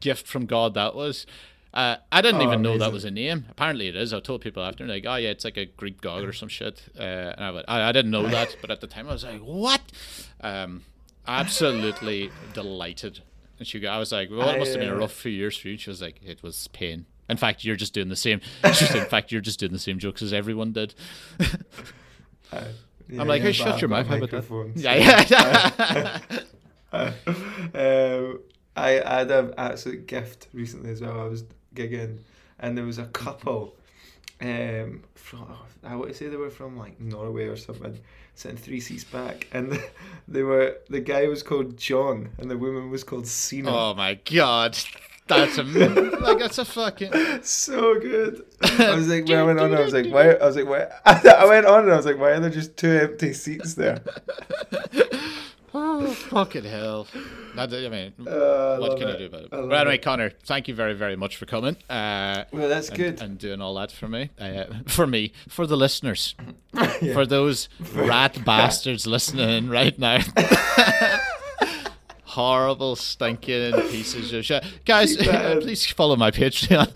gift 0.00 0.26
from 0.26 0.46
God 0.46 0.74
that 0.74 0.94
was. 0.94 1.26
Uh, 1.72 1.96
I 2.12 2.22
didn't 2.22 2.40
Oh, 2.40 2.44
even 2.44 2.62
know 2.62 2.78
that 2.78 2.92
was 2.92 3.04
a 3.04 3.10
name. 3.10 3.46
Apparently 3.50 3.88
it 3.88 3.96
is. 3.96 4.12
I 4.14 4.20
told 4.20 4.42
people 4.42 4.62
after, 4.62 4.86
like, 4.86 5.04
oh 5.08 5.16
yeah, 5.16 5.30
it's 5.30 5.44
like 5.44 5.56
a 5.56 5.64
Greek 5.64 6.00
god 6.00 6.22
or 6.22 6.32
some 6.32 6.48
shit. 6.48 6.82
Uh, 6.96 7.02
and 7.02 7.44
I 7.44 7.50
went, 7.50 7.64
I, 7.66 7.88
I 7.88 7.90
didn't 7.92 8.12
know 8.12 8.28
that, 8.28 8.56
but 8.60 8.70
at 8.70 8.80
the 8.80 8.86
time 8.86 9.08
I 9.08 9.12
was 9.12 9.24
like, 9.24 9.40
what? 9.40 9.80
Um, 10.40 10.82
absolutely 11.26 12.30
delighted. 12.52 13.22
And 13.58 13.66
she, 13.66 13.80
go- 13.80 13.88
I 13.88 13.98
was 13.98 14.12
like, 14.12 14.30
well, 14.30 14.48
it 14.48 14.58
must 14.58 14.72
have 14.72 14.80
been 14.80 14.90
a 14.90 14.94
uh, 14.96 14.98
rough 14.98 15.12
few 15.12 15.30
years 15.30 15.56
for 15.56 15.68
you. 15.68 15.76
She 15.76 15.90
was 15.90 16.02
like, 16.02 16.20
it 16.24 16.42
was 16.42 16.68
pain. 16.68 17.06
In 17.28 17.36
fact, 17.36 17.64
you're 17.64 17.76
just 17.76 17.94
doing 17.94 18.08
the 18.08 18.16
same. 18.16 18.40
In 18.64 18.72
fact, 19.06 19.32
you're 19.32 19.40
just 19.40 19.58
doing 19.60 19.72
the 19.72 19.78
same 19.78 19.98
jokes 19.98 20.22
as 20.22 20.32
everyone 20.32 20.72
did. 20.72 20.94
Uh, 21.40 21.46
yeah, 23.08 23.20
I'm 23.20 23.28
like, 23.28 23.42
hey, 23.42 23.52
shut 23.52 23.80
your 23.80 23.88
mouth. 23.88 24.10
About 24.10 24.30
that? 24.30 24.72
Yeah, 24.74 26.20
yeah. 26.92 27.12
um, 27.74 28.40
I, 28.76 29.00
I 29.00 29.18
had 29.18 29.30
an 29.30 29.54
absolute 29.56 30.06
gift 30.06 30.48
recently 30.52 30.90
as 30.90 31.00
well. 31.00 31.20
I 31.20 31.24
was 31.24 31.44
gigging, 31.74 32.18
and 32.58 32.76
there 32.76 32.84
was 32.84 32.98
a 32.98 33.06
couple. 33.06 33.76
Um, 34.40 35.04
from 35.14 35.46
I 35.82 35.94
want 35.96 36.10
to 36.10 36.14
say 36.14 36.26
they 36.28 36.36
were 36.36 36.50
from 36.50 36.76
like 36.76 37.00
Norway 37.00 37.46
or 37.46 37.56
something, 37.56 37.98
sitting 38.34 38.56
three 38.56 38.80
seats 38.80 39.04
back, 39.04 39.46
and 39.52 39.80
they 40.28 40.42
were 40.42 40.78
the 40.88 41.00
guy 41.00 41.26
was 41.28 41.42
called 41.42 41.76
John, 41.76 42.30
and 42.38 42.50
the 42.50 42.58
woman 42.58 42.90
was 42.90 43.04
called 43.04 43.26
Sina. 43.26 43.70
oh 43.74 43.94
my 43.94 44.14
god, 44.24 44.76
that's 45.26 45.56
a 45.56 45.62
like 45.62 46.38
that's 46.38 46.58
a 46.58 46.64
fucking. 46.64 47.12
So 47.42 47.98
good. 48.00 48.44
I 48.62 48.94
was 48.94 49.08
like, 49.08 49.26
when 49.26 49.38
I 49.38 49.42
went 49.42 49.60
on, 49.60 49.74
I 49.74 49.80
was 49.80 49.92
like, 49.92 50.06
why? 50.10 50.30
I 50.32 50.46
was 50.46 50.56
like, 50.56 50.66
why? 50.66 50.88
I 51.06 51.46
went 51.46 51.66
on, 51.66 51.84
and 51.84 51.92
I 51.92 51.96
was 51.96 52.06
like, 52.06 52.18
why 52.18 52.30
are 52.30 52.40
there 52.40 52.50
just 52.50 52.76
two 52.76 52.90
empty 52.90 53.32
seats 53.32 53.74
there? 53.74 54.00
Oh 55.76 56.06
fucking 56.06 56.62
hell! 56.64 57.08
That, 57.56 57.72
I 57.72 57.88
mean, 57.88 58.12
Uh, 58.28 58.76
what 58.78 58.96
can 58.96 59.08
you 59.08 59.16
do 59.18 59.26
about 59.26 59.40
it? 59.42 59.50
But 59.50 59.72
anyway, 59.72 59.96
it. 59.96 60.02
Connor, 60.02 60.30
thank 60.44 60.68
you 60.68 60.74
very, 60.74 60.94
very 60.94 61.16
much 61.16 61.36
for 61.36 61.46
coming. 61.46 61.76
Uh, 61.90 62.44
Well, 62.52 62.68
that's 62.68 62.90
and, 62.90 62.96
good. 62.98 63.20
and 63.20 63.38
doing 63.38 63.60
all 63.60 63.74
that 63.74 63.90
for 63.90 64.06
me. 64.06 64.30
Uh, 64.38 64.64
for 64.86 65.06
me, 65.06 65.32
for 65.48 65.66
the 65.66 65.76
listeners, 65.76 66.36
Yeah. 66.74 67.12
for 67.12 67.26
those 67.26 67.68
rat 67.92 68.44
bastards 68.44 69.04
listening 69.06 69.68
right 69.68 69.98
now. 69.98 70.20
Horrible, 72.24 72.96
stinking 72.96 73.72
pieces 73.90 74.32
of 74.32 74.44
shit. 74.44 74.64
Guys, 74.84 75.16
please 75.16 75.86
follow 75.86 76.16
my 76.16 76.30
Patreon. 76.30 76.88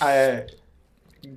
I 0.00 0.46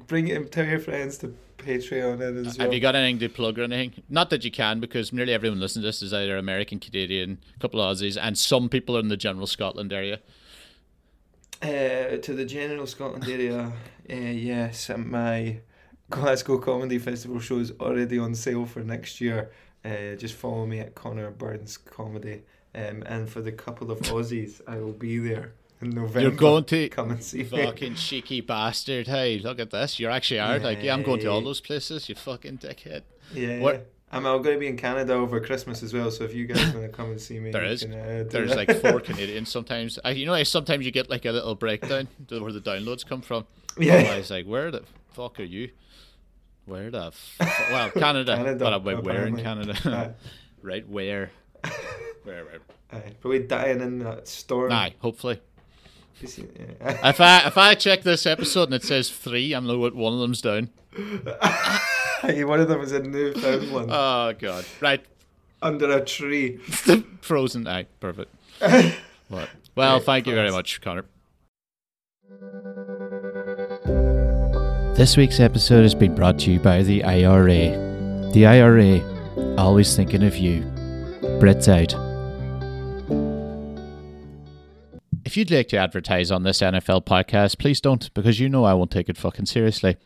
bring 0.08 0.28
it. 0.28 0.52
Tell 0.52 0.66
your 0.66 0.80
friends 0.80 1.18
to 1.20 1.34
Patreon 1.66 2.22
it 2.22 2.46
as 2.46 2.58
well. 2.58 2.68
Have 2.68 2.74
you 2.74 2.80
got 2.80 2.96
anything 2.96 3.20
to 3.20 3.30
plug 3.30 3.58
or 3.60 3.64
anything? 3.64 4.04
Not 4.10 4.30
that 4.30 4.44
you 4.46 4.52
can, 4.52 4.80
because 4.80 5.12
nearly 5.12 5.34
everyone 5.34 5.60
listening 5.60 5.84
to 5.84 5.88
this 5.88 6.02
is 6.02 6.14
either 6.14 6.38
American, 6.38 6.80
Canadian, 6.80 7.40
a 7.56 7.60
couple 7.60 7.82
of 7.82 7.98
Aussies, 7.98 8.18
and 8.22 8.38
some 8.38 8.70
people 8.70 8.98
are 8.98 9.00
in 9.00 9.08
the 9.08 9.18
general 9.18 9.48
Scotland 9.48 9.92
area. 9.92 10.20
Uh, 11.62 12.18
to 12.18 12.34
the 12.34 12.46
general 12.46 12.86
Scotland 12.86 13.28
area, 13.28 13.72
uh, 14.10 14.14
yes, 14.14 14.92
my 14.98 15.60
Glasgow 16.10 16.60
Comedy 16.60 17.00
Festival 17.00 17.40
show 17.40 17.58
is 17.58 17.72
already 17.80 18.20
on 18.20 18.36
sale 18.36 18.66
for 18.66 18.82
next 18.82 19.20
year. 19.20 19.52
Uh, 19.84 20.16
just 20.16 20.36
follow 20.36 20.66
me 20.66 20.80
at 20.80 20.96
Connor 20.96 21.32
Burns 21.32 21.78
Comedy. 21.78 22.44
Um, 22.74 23.04
and 23.06 23.30
for 23.30 23.42
the 23.42 23.52
couple 23.52 23.90
of 23.90 24.00
Aussies, 24.12 24.62
I 24.68 24.78
will 24.78 24.92
be 24.92 25.18
there 25.18 25.54
in 25.82 25.90
November. 25.92 26.22
You're 26.22 26.32
going 26.32 26.64
to 26.66 26.90
come 26.90 27.12
and 27.12 27.24
see 27.24 27.40
me. 27.40 27.44
fucking 27.46 27.96
cheeky 27.96 28.42
bastard. 28.42 29.08
Hey, 29.08 29.40
look 29.40 29.60
at 29.60 29.72
this. 29.72 30.00
You're 30.00 30.12
actually 30.12 30.40
out. 30.40 30.62
Like, 30.62 30.82
yeah, 30.82 30.94
I'm 30.94 31.04
going 31.04 31.20
to 31.22 31.28
all 31.28 31.42
those 31.42 31.62
places. 31.62 32.08
You 32.10 32.16
fucking 32.16 32.60
dickhead. 32.60 33.02
Yeah. 33.34 33.60
What- 33.60 33.76
yeah. 33.76 33.82
I'm, 34.12 34.26
I'm 34.28 34.42
going 34.44 34.56
to 34.56 34.60
be 34.60 34.68
in 34.68 34.78
Canada 34.78 35.14
over 35.14 35.42
Christmas 35.42 35.82
as 35.84 35.92
well, 35.94 36.10
so 36.12 36.24
if 36.24 36.34
you 36.34 36.46
guys 36.46 36.74
want 36.74 36.84
to 36.86 36.90
come 36.90 37.10
and 37.10 37.20
see 37.20 37.40
me, 37.40 37.52
There 37.52 37.66
you 37.66 37.72
is. 37.72 37.82
Can, 37.82 37.94
uh, 37.94 38.24
There's 38.30 38.52
that. 38.56 38.56
like 38.68 38.80
four 38.80 39.00
Canadians 39.02 39.50
sometimes. 39.52 40.00
I, 40.06 40.12
you 40.12 40.26
know, 40.28 40.42
sometimes 40.44 40.86
you 40.86 40.92
get 40.92 41.10
like 41.10 41.26
a 41.26 41.32
little 41.32 41.56
breakdown 41.56 42.08
where 42.30 42.52
the 42.54 42.62
downloads 42.62 43.06
come 43.06 43.22
from. 43.22 43.46
Yeah. 43.78 43.96
I 44.14 44.18
was 44.18 44.30
like, 44.30 44.46
where 44.46 44.70
the 44.72 44.84
fuck 45.14 45.40
are 45.40 45.44
you? 45.44 45.72
Where 46.66 46.92
the 46.92 47.08
f- 47.08 47.36
well 47.72 47.90
Canada, 47.98 48.38
Canada, 48.38 48.64
but 48.64 48.74
I 48.74 48.78
went 48.78 49.04
where 49.04 49.26
in. 49.26 49.36
Canada? 49.38 50.16
right, 50.62 50.88
where? 50.88 51.32
Where? 52.24 52.46
where? 52.46 52.60
Aye, 52.94 53.14
probably 53.20 53.40
dying 53.40 53.82
in 53.82 54.00
that 54.00 54.28
storm. 54.28 54.72
Aye, 54.72 54.94
hopefully. 55.00 55.42
Is 56.22 56.36
he- 56.36 56.44
yeah. 56.60 57.10
If 57.10 57.20
I 57.22 57.48
if 57.48 57.58
I 57.58 57.76
check 57.76 58.04
this 58.04 58.26
episode 58.26 58.64
and 58.66 58.74
it 58.74 58.84
says 58.84 59.10
three, 59.10 59.54
I'm 59.54 59.66
know 59.68 59.78
what 59.78 59.96
one 59.96 60.14
of 60.14 60.20
them's 60.20 60.42
down. 60.42 60.70
One 62.24 62.60
of 62.60 62.68
them 62.70 62.82
is 62.82 62.92
in 62.94 63.12
Newfoundland 63.12 63.90
Oh 63.92 64.34
god. 64.40 64.66
Right. 64.82 65.04
under 65.62 65.92
a 65.98 66.04
tree. 66.04 66.58
Frozen 67.22 67.68
eye. 67.68 67.86
Perfect. 68.00 68.34
What? 69.28 69.50
Well, 69.76 69.98
Right, 69.98 70.06
thank 70.06 70.28
you 70.28 70.34
very 70.36 70.52
much, 70.52 70.80
Connor. 70.82 71.06
This 74.96 75.18
week's 75.18 75.40
episode 75.40 75.82
has 75.82 75.96
been 75.96 76.14
brought 76.16 76.40
to 76.40 76.52
you 76.52 76.60
by 76.60 76.84
the 76.84 77.04
IRA. 77.04 78.32
The 78.34 78.46
IRA, 78.46 79.56
always 79.58 79.96
thinking 79.96 80.24
of 80.24 80.38
you. 80.38 80.62
Brits 81.42 81.68
out. 81.68 81.94
If 85.26 85.36
you'd 85.36 85.50
like 85.50 85.70
to 85.70 85.78
advertise 85.78 86.30
on 86.30 86.44
this 86.44 86.60
NFL 86.60 87.04
podcast, 87.04 87.58
please 87.58 87.82
don't, 87.82 88.14
because 88.14 88.40
you 88.40 88.48
know 88.48 88.64
I 88.64 88.76
won't 88.76 88.92
take 88.92 89.10
it 89.10 89.18
fucking 89.18 89.48
seriously. 89.48 89.98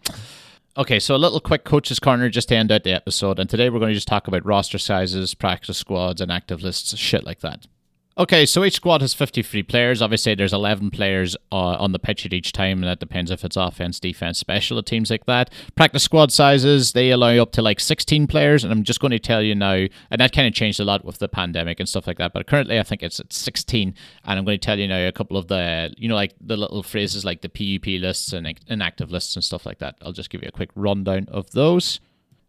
Okay, 0.77 0.97
so 0.97 1.13
a 1.13 1.17
little 1.17 1.41
quick 1.41 1.65
coach's 1.65 1.99
corner 1.99 2.29
just 2.29 2.47
to 2.49 2.55
end 2.55 2.71
out 2.71 2.83
the 2.83 2.93
episode, 2.93 3.37
and 3.37 3.49
today 3.49 3.69
we're 3.69 3.79
going 3.79 3.89
to 3.89 3.95
just 3.95 4.07
talk 4.07 4.29
about 4.29 4.45
roster 4.45 4.77
sizes, 4.77 5.33
practice 5.33 5.77
squads, 5.77 6.21
and 6.21 6.31
active 6.31 6.61
lists, 6.63 6.95
shit 6.97 7.25
like 7.25 7.41
that. 7.41 7.67
Okay, 8.19 8.45
so 8.45 8.65
each 8.65 8.73
squad 8.73 8.99
has 8.99 9.13
53 9.13 9.63
players. 9.63 10.01
Obviously, 10.01 10.35
there's 10.35 10.51
11 10.51 10.91
players 10.91 11.37
uh, 11.53 11.55
on 11.55 11.93
the 11.93 11.99
pitch 11.99 12.25
at 12.25 12.33
each 12.33 12.51
time, 12.51 12.79
and 12.79 12.83
that 12.83 12.99
depends 12.99 13.31
if 13.31 13.45
it's 13.45 13.55
offense, 13.55 13.97
defense, 13.97 14.37
special, 14.37 14.83
teams 14.83 15.09
like 15.09 15.25
that. 15.25 15.53
Practice 15.77 16.03
squad 16.03 16.29
sizes, 16.29 16.91
they 16.91 17.11
allow 17.11 17.29
up 17.41 17.53
to 17.53 17.61
like 17.61 17.79
16 17.79 18.27
players, 18.27 18.65
and 18.65 18.73
I'm 18.73 18.83
just 18.83 18.99
going 18.99 19.11
to 19.11 19.19
tell 19.19 19.41
you 19.41 19.55
now, 19.55 19.85
and 20.11 20.19
that 20.19 20.33
kind 20.33 20.49
of 20.49 20.53
changed 20.53 20.81
a 20.81 20.83
lot 20.83 21.05
with 21.05 21.19
the 21.19 21.29
pandemic 21.29 21.79
and 21.79 21.87
stuff 21.87 22.07
like 22.07 22.17
that, 22.17 22.33
but 22.33 22.45
currently 22.45 22.77
I 22.77 22.83
think 22.83 23.03
it's 23.03 23.21
at 23.21 23.31
16, 23.31 23.95
and 24.25 24.37
I'm 24.37 24.43
going 24.43 24.59
to 24.59 24.65
tell 24.65 24.77
you 24.77 24.89
now 24.89 25.07
a 25.07 25.13
couple 25.13 25.37
of 25.37 25.47
the, 25.47 25.93
you 25.97 26.09
know, 26.09 26.15
like 26.15 26.35
the 26.41 26.57
little 26.57 26.83
phrases 26.83 27.23
like 27.23 27.39
the 27.39 27.47
PUP 27.47 28.01
lists 28.01 28.33
and 28.33 28.53
inactive 28.67 29.11
lists 29.11 29.37
and 29.37 29.45
stuff 29.45 29.65
like 29.65 29.79
that. 29.79 29.95
I'll 30.01 30.11
just 30.11 30.29
give 30.29 30.41
you 30.43 30.49
a 30.49 30.51
quick 30.51 30.71
rundown 30.75 31.29
of 31.31 31.51
those. 31.51 32.01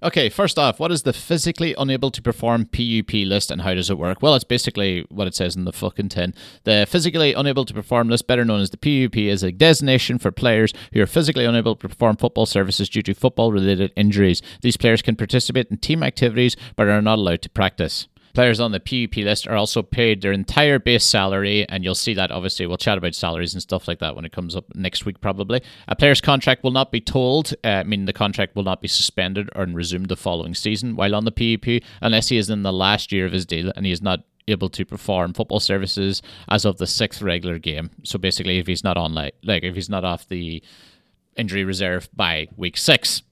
Okay, 0.03 0.31
first 0.31 0.59
off, 0.59 0.81
what 0.81 0.91
is 0.91 1.03
the 1.03 1.13
physically 1.13 1.75
unable 1.77 2.11
to 2.11 2.23
perform 2.23 2.65
PUP 2.65 3.13
list 3.13 3.51
and 3.51 3.61
how 3.61 3.75
does 3.75 3.91
it 3.91 3.99
work? 3.99 4.23
Well, 4.23 4.35
it's 4.35 4.45
basically 4.45 5.05
what 5.11 5.27
it 5.27 5.35
says 5.35 5.57
in 5.57 5.67
the 5.67 5.75
fucking 5.75 6.09
tin. 6.09 6.33
The 6.65 6.87
physically 6.89 7.35
unable 7.35 7.67
to 7.67 7.75
perform 7.75 8.09
list, 8.09 8.27
better 8.27 8.47
known 8.47 8.63
as 8.63 8.71
the 8.71 8.79
PUP, 8.79 9.19
is 9.19 9.43
a 9.43 9.53
designation 9.53 10.19
for 10.19 10.31
players 10.31 10.73
who 10.95 11.03
are 11.03 11.07
physically 11.07 11.45
unable 11.45 11.77
to 11.77 11.87
perform 11.87 12.17
football 12.17 12.47
services 12.47 12.89
due 12.89 13.03
to 13.03 13.13
football 13.13 13.53
related 13.53 13.93
injuries. 13.95 14.41
These 14.63 14.79
players 14.79 15.03
can 15.03 15.17
participate 15.17 15.67
in 15.71 15.77
team 15.77 16.03
activities 16.03 16.57
but 16.77 16.89
are 16.89 17.03
not 17.03 17.19
allowed 17.19 17.43
to 17.43 17.51
practice. 17.51 18.09
Players 18.35 18.61
on 18.61 18.73
the 18.73 18.81
PUP 18.81 19.17
list 19.17 19.47
are 19.47 19.57
also 19.57 19.83
paid 19.83 20.21
their 20.21 20.33
entire 20.33 20.79
base 20.79 21.05
salary, 21.05 21.69
and 21.69 21.85
you'll 21.85 21.95
see 21.95 22.15
that 22.15 22.31
obviously. 22.31 22.67
We'll 22.67 22.77
chat 22.77 22.99
about 22.99 23.15
salaries 23.15 23.55
and 23.55 23.63
stuff 23.63 23.89
like 23.89 23.99
that 23.99 24.17
when 24.17 24.25
it 24.25 24.33
comes 24.33 24.55
up 24.57 24.65
next 24.75 25.05
week, 25.05 25.21
probably. 25.21 25.63
A 25.89 25.97
player's 25.97 26.21
contract 26.21 26.63
will 26.63 26.71
not 26.71 26.93
be 26.93 27.01
told, 27.01 27.55
uh, 27.65 27.85
meaning 27.85 28.07
the 28.07 28.13
contract 28.13 28.55
will 28.57 28.63
not 28.63 28.81
be 28.81 28.89
suspended 28.89 29.51
or 29.55 29.65
resumed 29.65 30.09
the 30.09 30.17
following 30.17 30.55
season 30.55 30.97
while 30.97 31.15
on 31.15 31.25
the 31.25 31.33
PUP, 31.33 31.83
unless 32.01 32.29
he 32.29 32.37
is 32.37 32.51
in 32.51 32.63
the 32.63 32.73
last 32.73 33.13
year 33.13 33.27
of 33.27 33.33
his 33.33 33.47
deal 33.47 33.73
and 33.77 33.87
he 33.87 33.93
is 33.93 34.03
not 34.03 34.21
able 34.49 34.69
to 34.69 34.85
perform 34.85 35.33
football 35.33 35.61
services 35.61 36.23
as 36.49 36.65
of 36.65 36.79
the 36.79 36.87
sixth 36.87 37.23
regular 37.23 37.59
game. 37.59 37.91
So 38.05 38.19
basically, 38.19 38.59
if 38.59 38.67
he's 38.67 38.85
not 38.85 38.97
on, 38.97 39.15
like, 39.15 39.35
like 39.45 39.63
if 39.63 39.75
he's 39.75 39.91
not 39.91 40.05
off 40.05 40.29
the 40.29 40.63
injury 41.37 41.65
reserve 41.65 42.09
by 42.15 42.49
week 42.57 42.77
six. 42.77 43.23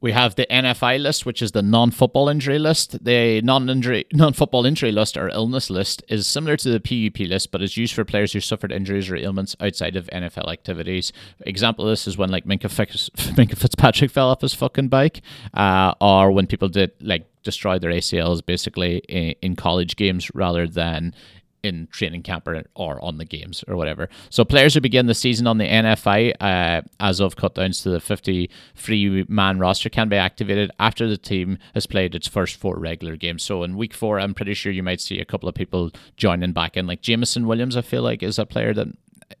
We 0.00 0.12
have 0.12 0.34
the 0.34 0.46
NFI 0.50 0.98
list, 1.00 1.26
which 1.26 1.42
is 1.42 1.52
the 1.52 1.62
non-football 1.62 2.28
injury 2.28 2.58
list. 2.58 3.04
The 3.04 3.42
non-injury, 3.42 4.06
non-football 4.12 4.64
injury 4.64 4.92
list 4.92 5.16
or 5.16 5.28
illness 5.28 5.68
list 5.68 6.02
is 6.08 6.26
similar 6.26 6.56
to 6.56 6.70
the 6.70 6.80
PUP 6.80 7.28
list, 7.28 7.50
but 7.52 7.60
is 7.60 7.76
used 7.76 7.94
for 7.94 8.04
players 8.04 8.32
who 8.32 8.40
suffered 8.40 8.72
injuries 8.72 9.10
or 9.10 9.16
ailments 9.16 9.54
outside 9.60 9.96
of 9.96 10.06
NFL 10.06 10.50
activities. 10.50 11.12
Example 11.40 11.84
of 11.84 11.90
this 11.90 12.06
is 12.06 12.16
when 12.16 12.30
like 12.30 12.46
Minkah, 12.46 12.70
Minkah 13.34 13.58
Fitzpatrick 13.58 14.10
fell 14.10 14.30
off 14.30 14.40
his 14.40 14.54
fucking 14.54 14.88
bike, 14.88 15.20
uh, 15.52 15.92
or 16.00 16.32
when 16.32 16.46
people 16.46 16.68
did 16.68 16.92
like 17.00 17.26
destroy 17.42 17.78
their 17.78 17.90
ACLs 17.90 18.44
basically 18.44 18.98
in, 19.08 19.34
in 19.42 19.56
college 19.56 19.96
games 19.96 20.30
rather 20.34 20.66
than 20.66 21.14
in 21.62 21.88
training 21.90 22.22
camp 22.22 22.46
or, 22.46 22.64
or 22.74 23.02
on 23.04 23.18
the 23.18 23.24
games 23.24 23.64
or 23.68 23.76
whatever. 23.76 24.08
So 24.30 24.44
players 24.44 24.74
who 24.74 24.80
begin 24.80 25.06
the 25.06 25.14
season 25.14 25.46
on 25.46 25.58
the 25.58 25.66
NFI 25.66 26.34
uh, 26.40 26.82
as 26.98 27.20
of 27.20 27.36
cut 27.36 27.54
downs 27.54 27.82
to 27.82 27.90
the 27.90 28.00
53 28.00 29.26
man 29.28 29.58
roster 29.58 29.88
can 29.88 30.08
be 30.08 30.16
activated 30.16 30.70
after 30.78 31.08
the 31.08 31.16
team 31.18 31.58
has 31.74 31.86
played 31.86 32.14
its 32.14 32.28
first 32.28 32.56
four 32.56 32.78
regular 32.78 33.16
games. 33.16 33.42
So 33.42 33.62
in 33.62 33.76
week 33.76 33.94
four, 33.94 34.20
I'm 34.20 34.34
pretty 34.34 34.54
sure 34.54 34.72
you 34.72 34.82
might 34.82 35.00
see 35.00 35.20
a 35.20 35.24
couple 35.24 35.48
of 35.48 35.54
people 35.54 35.90
joining 36.16 36.52
back 36.52 36.76
in. 36.76 36.86
Like 36.86 37.02
Jameson 37.02 37.46
Williams, 37.46 37.76
I 37.76 37.82
feel 37.82 38.02
like 38.02 38.22
is 38.22 38.38
a 38.38 38.46
player 38.46 38.74
that 38.74 38.88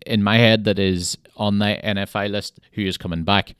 in 0.06 0.22
my 0.22 0.36
head 0.36 0.64
that 0.64 0.78
is 0.78 1.18
on 1.36 1.58
the 1.58 1.78
NFI 1.82 2.30
list 2.30 2.60
who 2.72 2.82
is 2.82 2.96
coming 2.96 3.24
back. 3.24 3.54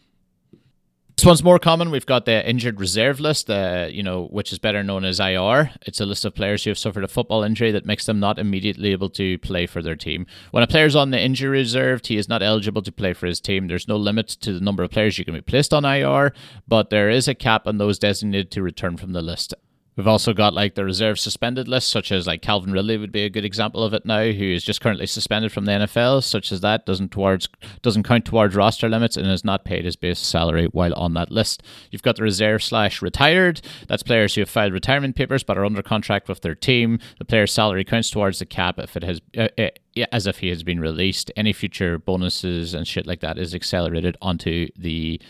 This 1.20 1.26
one's 1.26 1.44
more 1.44 1.58
common. 1.58 1.90
We've 1.90 2.06
got 2.06 2.24
the 2.24 2.48
injured 2.48 2.80
reserve 2.80 3.20
list, 3.20 3.50
uh, 3.50 3.88
you 3.92 4.02
know, 4.02 4.24
which 4.28 4.54
is 4.54 4.58
better 4.58 4.82
known 4.82 5.04
as 5.04 5.20
IR. 5.20 5.70
It's 5.82 6.00
a 6.00 6.06
list 6.06 6.24
of 6.24 6.34
players 6.34 6.64
who 6.64 6.70
have 6.70 6.78
suffered 6.78 7.04
a 7.04 7.08
football 7.08 7.42
injury 7.42 7.70
that 7.72 7.84
makes 7.84 8.06
them 8.06 8.20
not 8.20 8.38
immediately 8.38 8.92
able 8.92 9.10
to 9.10 9.36
play 9.40 9.66
for 9.66 9.82
their 9.82 9.96
team. 9.96 10.24
When 10.50 10.62
a 10.62 10.66
player's 10.66 10.96
on 10.96 11.10
the 11.10 11.20
injury 11.20 11.50
reserve, 11.50 12.00
he 12.06 12.16
is 12.16 12.30
not 12.30 12.42
eligible 12.42 12.80
to 12.80 12.90
play 12.90 13.12
for 13.12 13.26
his 13.26 13.38
team. 13.38 13.68
There's 13.68 13.86
no 13.86 13.98
limit 13.98 14.28
to 14.28 14.54
the 14.54 14.60
number 14.60 14.82
of 14.82 14.92
players 14.92 15.18
you 15.18 15.26
can 15.26 15.34
be 15.34 15.42
placed 15.42 15.74
on 15.74 15.84
IR, 15.84 16.32
but 16.66 16.88
there 16.88 17.10
is 17.10 17.28
a 17.28 17.34
cap 17.34 17.66
on 17.66 17.76
those 17.76 17.98
designated 17.98 18.50
to 18.52 18.62
return 18.62 18.96
from 18.96 19.12
the 19.12 19.20
list. 19.20 19.52
We've 20.00 20.08
also 20.08 20.32
got 20.32 20.54
like 20.54 20.76
the 20.76 20.84
reserve 20.86 21.18
suspended 21.18 21.68
list, 21.68 21.90
such 21.90 22.10
as 22.10 22.26
like 22.26 22.40
Calvin 22.40 22.72
Ridley 22.72 22.96
would 22.96 23.12
be 23.12 23.24
a 23.24 23.28
good 23.28 23.44
example 23.44 23.84
of 23.84 23.92
it 23.92 24.06
now, 24.06 24.30
who 24.30 24.46
is 24.46 24.64
just 24.64 24.80
currently 24.80 25.06
suspended 25.06 25.52
from 25.52 25.66
the 25.66 25.72
NFL, 25.72 26.24
such 26.24 26.52
as 26.52 26.62
that 26.62 26.86
doesn't 26.86 27.10
towards 27.10 27.50
doesn't 27.82 28.04
count 28.04 28.24
towards 28.24 28.54
roster 28.54 28.88
limits 28.88 29.18
and 29.18 29.26
is 29.26 29.44
not 29.44 29.66
paid 29.66 29.84
his 29.84 29.96
base 29.96 30.18
salary 30.18 30.68
while 30.72 30.94
on 30.94 31.12
that 31.12 31.30
list. 31.30 31.62
You've 31.90 32.00
got 32.00 32.16
the 32.16 32.22
reserve 32.22 32.62
slash 32.62 33.02
retired. 33.02 33.60
That's 33.88 34.02
players 34.02 34.34
who 34.34 34.40
have 34.40 34.48
filed 34.48 34.72
retirement 34.72 35.16
papers 35.16 35.42
but 35.42 35.58
are 35.58 35.66
under 35.66 35.82
contract 35.82 36.30
with 36.30 36.40
their 36.40 36.54
team. 36.54 36.98
The 37.18 37.26
player's 37.26 37.52
salary 37.52 37.84
counts 37.84 38.08
towards 38.08 38.38
the 38.38 38.46
cap 38.46 38.78
if 38.78 38.96
it 38.96 39.04
has. 39.04 39.20
Uh, 39.36 39.48
uh, 39.58 39.68
yeah, 39.92 40.06
as 40.12 40.26
if 40.26 40.38
he 40.38 40.48
has 40.48 40.62
been 40.62 40.80
released. 40.80 41.30
Any 41.36 41.52
future 41.52 41.98
bonuses 41.98 42.72
and 42.72 42.88
shit 42.88 43.06
like 43.06 43.20
that 43.20 43.36
is 43.36 43.54
accelerated 43.54 44.16
onto 44.22 44.68
the 44.78 45.20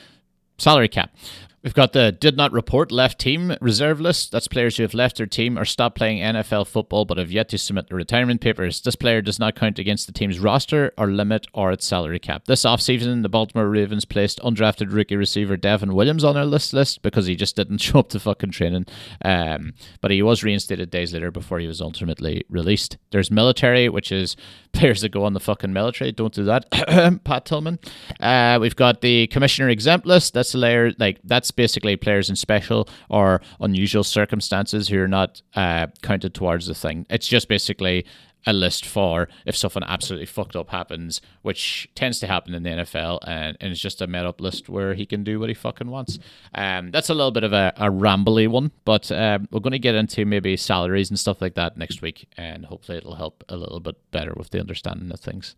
salary 0.58 0.88
cap. 0.88 1.12
We've 1.62 1.74
got 1.74 1.92
the 1.92 2.10
did 2.10 2.38
not 2.38 2.52
report 2.52 2.90
left 2.90 3.18
team 3.18 3.54
reserve 3.60 4.00
list. 4.00 4.32
That's 4.32 4.48
players 4.48 4.78
who 4.78 4.82
have 4.82 4.94
left 4.94 5.18
their 5.18 5.26
team 5.26 5.58
or 5.58 5.66
stopped 5.66 5.98
playing 5.98 6.22
NFL 6.22 6.66
football 6.66 7.04
but 7.04 7.18
have 7.18 7.30
yet 7.30 7.50
to 7.50 7.58
submit 7.58 7.88
the 7.88 7.96
retirement 7.96 8.40
papers. 8.40 8.80
This 8.80 8.96
player 8.96 9.20
does 9.20 9.38
not 9.38 9.56
count 9.56 9.78
against 9.78 10.06
the 10.06 10.12
team's 10.14 10.38
roster 10.38 10.92
or 10.96 11.08
limit 11.08 11.46
or 11.52 11.70
its 11.70 11.84
salary 11.86 12.18
cap. 12.18 12.46
This 12.46 12.62
offseason, 12.62 13.20
the 13.20 13.28
Baltimore 13.28 13.68
Ravens 13.68 14.06
placed 14.06 14.40
undrafted 14.40 14.90
rookie 14.90 15.16
receiver 15.16 15.58
Devin 15.58 15.94
Williams 15.94 16.24
on 16.24 16.34
their 16.34 16.46
list 16.46 16.72
list 16.72 17.02
because 17.02 17.26
he 17.26 17.36
just 17.36 17.56
didn't 17.56 17.78
show 17.82 17.98
up 17.98 18.08
to 18.08 18.20
fucking 18.20 18.52
training. 18.52 18.86
Um, 19.22 19.74
but 20.00 20.10
he 20.10 20.22
was 20.22 20.42
reinstated 20.42 20.90
days 20.90 21.12
later 21.12 21.30
before 21.30 21.60
he 21.60 21.66
was 21.66 21.82
ultimately 21.82 22.42
released. 22.48 22.96
There's 23.10 23.30
military, 23.30 23.90
which 23.90 24.12
is 24.12 24.34
players 24.72 25.02
that 25.02 25.10
go 25.10 25.24
on 25.24 25.34
the 25.34 25.40
fucking 25.40 25.74
military. 25.74 26.12
Don't 26.12 26.32
do 26.32 26.44
that, 26.44 26.70
Pat 27.24 27.44
Tillman. 27.44 27.78
Uh, 28.18 28.56
we've 28.62 28.76
got 28.76 29.02
the 29.02 29.26
commissioner 29.26 29.68
exempt 29.68 30.06
list. 30.06 30.32
That's 30.32 30.54
a 30.54 30.58
layer 30.58 30.92
like 30.98 31.20
basically 31.52 31.96
players 31.96 32.30
in 32.30 32.36
special 32.36 32.88
or 33.08 33.40
unusual 33.60 34.04
circumstances 34.04 34.88
who 34.88 35.00
are 35.00 35.08
not 35.08 35.42
uh, 35.54 35.88
counted 36.02 36.34
towards 36.34 36.66
the 36.66 36.74
thing. 36.74 37.06
It's 37.10 37.28
just 37.28 37.48
basically 37.48 38.04
a 38.46 38.52
list 38.52 38.86
for 38.86 39.28
if 39.46 39.56
something 39.56 39.82
absolutely 39.86 40.26
fucked 40.26 40.56
up 40.56 40.70
happens, 40.70 41.20
which 41.42 41.88
tends 41.94 42.18
to 42.20 42.26
happen 42.26 42.54
in 42.54 42.62
the 42.62 42.70
NFL, 42.70 43.18
and, 43.26 43.56
and 43.60 43.72
it's 43.72 43.80
just 43.80 44.00
a 44.00 44.06
made 44.06 44.24
up 44.24 44.40
list 44.40 44.68
where 44.68 44.94
he 44.94 45.06
can 45.06 45.24
do 45.24 45.38
what 45.38 45.48
he 45.48 45.54
fucking 45.54 45.90
wants. 45.90 46.18
Um, 46.54 46.90
that's 46.90 47.10
a 47.10 47.14
little 47.14 47.30
bit 47.30 47.44
of 47.44 47.52
a, 47.52 47.72
a 47.76 47.90
rambly 47.90 48.48
one, 48.48 48.72
but 48.84 49.10
um, 49.12 49.48
we're 49.50 49.60
going 49.60 49.72
to 49.72 49.78
get 49.78 49.94
into 49.94 50.24
maybe 50.24 50.56
salaries 50.56 51.10
and 51.10 51.18
stuff 51.18 51.40
like 51.40 51.54
that 51.54 51.76
next 51.76 52.02
week, 52.02 52.28
and 52.36 52.66
hopefully 52.66 52.98
it'll 52.98 53.16
help 53.16 53.44
a 53.48 53.56
little 53.56 53.80
bit 53.80 53.96
better 54.10 54.32
with 54.36 54.50
the 54.50 54.60
understanding 54.60 55.10
of 55.12 55.20
things. 55.20 55.54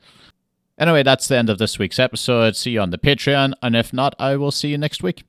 Anyway, 0.78 1.02
that's 1.02 1.28
the 1.28 1.36
end 1.36 1.50
of 1.50 1.58
this 1.58 1.78
week's 1.78 1.98
episode. 1.98 2.56
See 2.56 2.72
you 2.72 2.80
on 2.80 2.90
the 2.90 2.98
Patreon, 2.98 3.52
and 3.62 3.76
if 3.76 3.92
not, 3.92 4.14
I 4.18 4.36
will 4.36 4.50
see 4.50 4.68
you 4.68 4.78
next 4.78 5.02
week. 5.02 5.24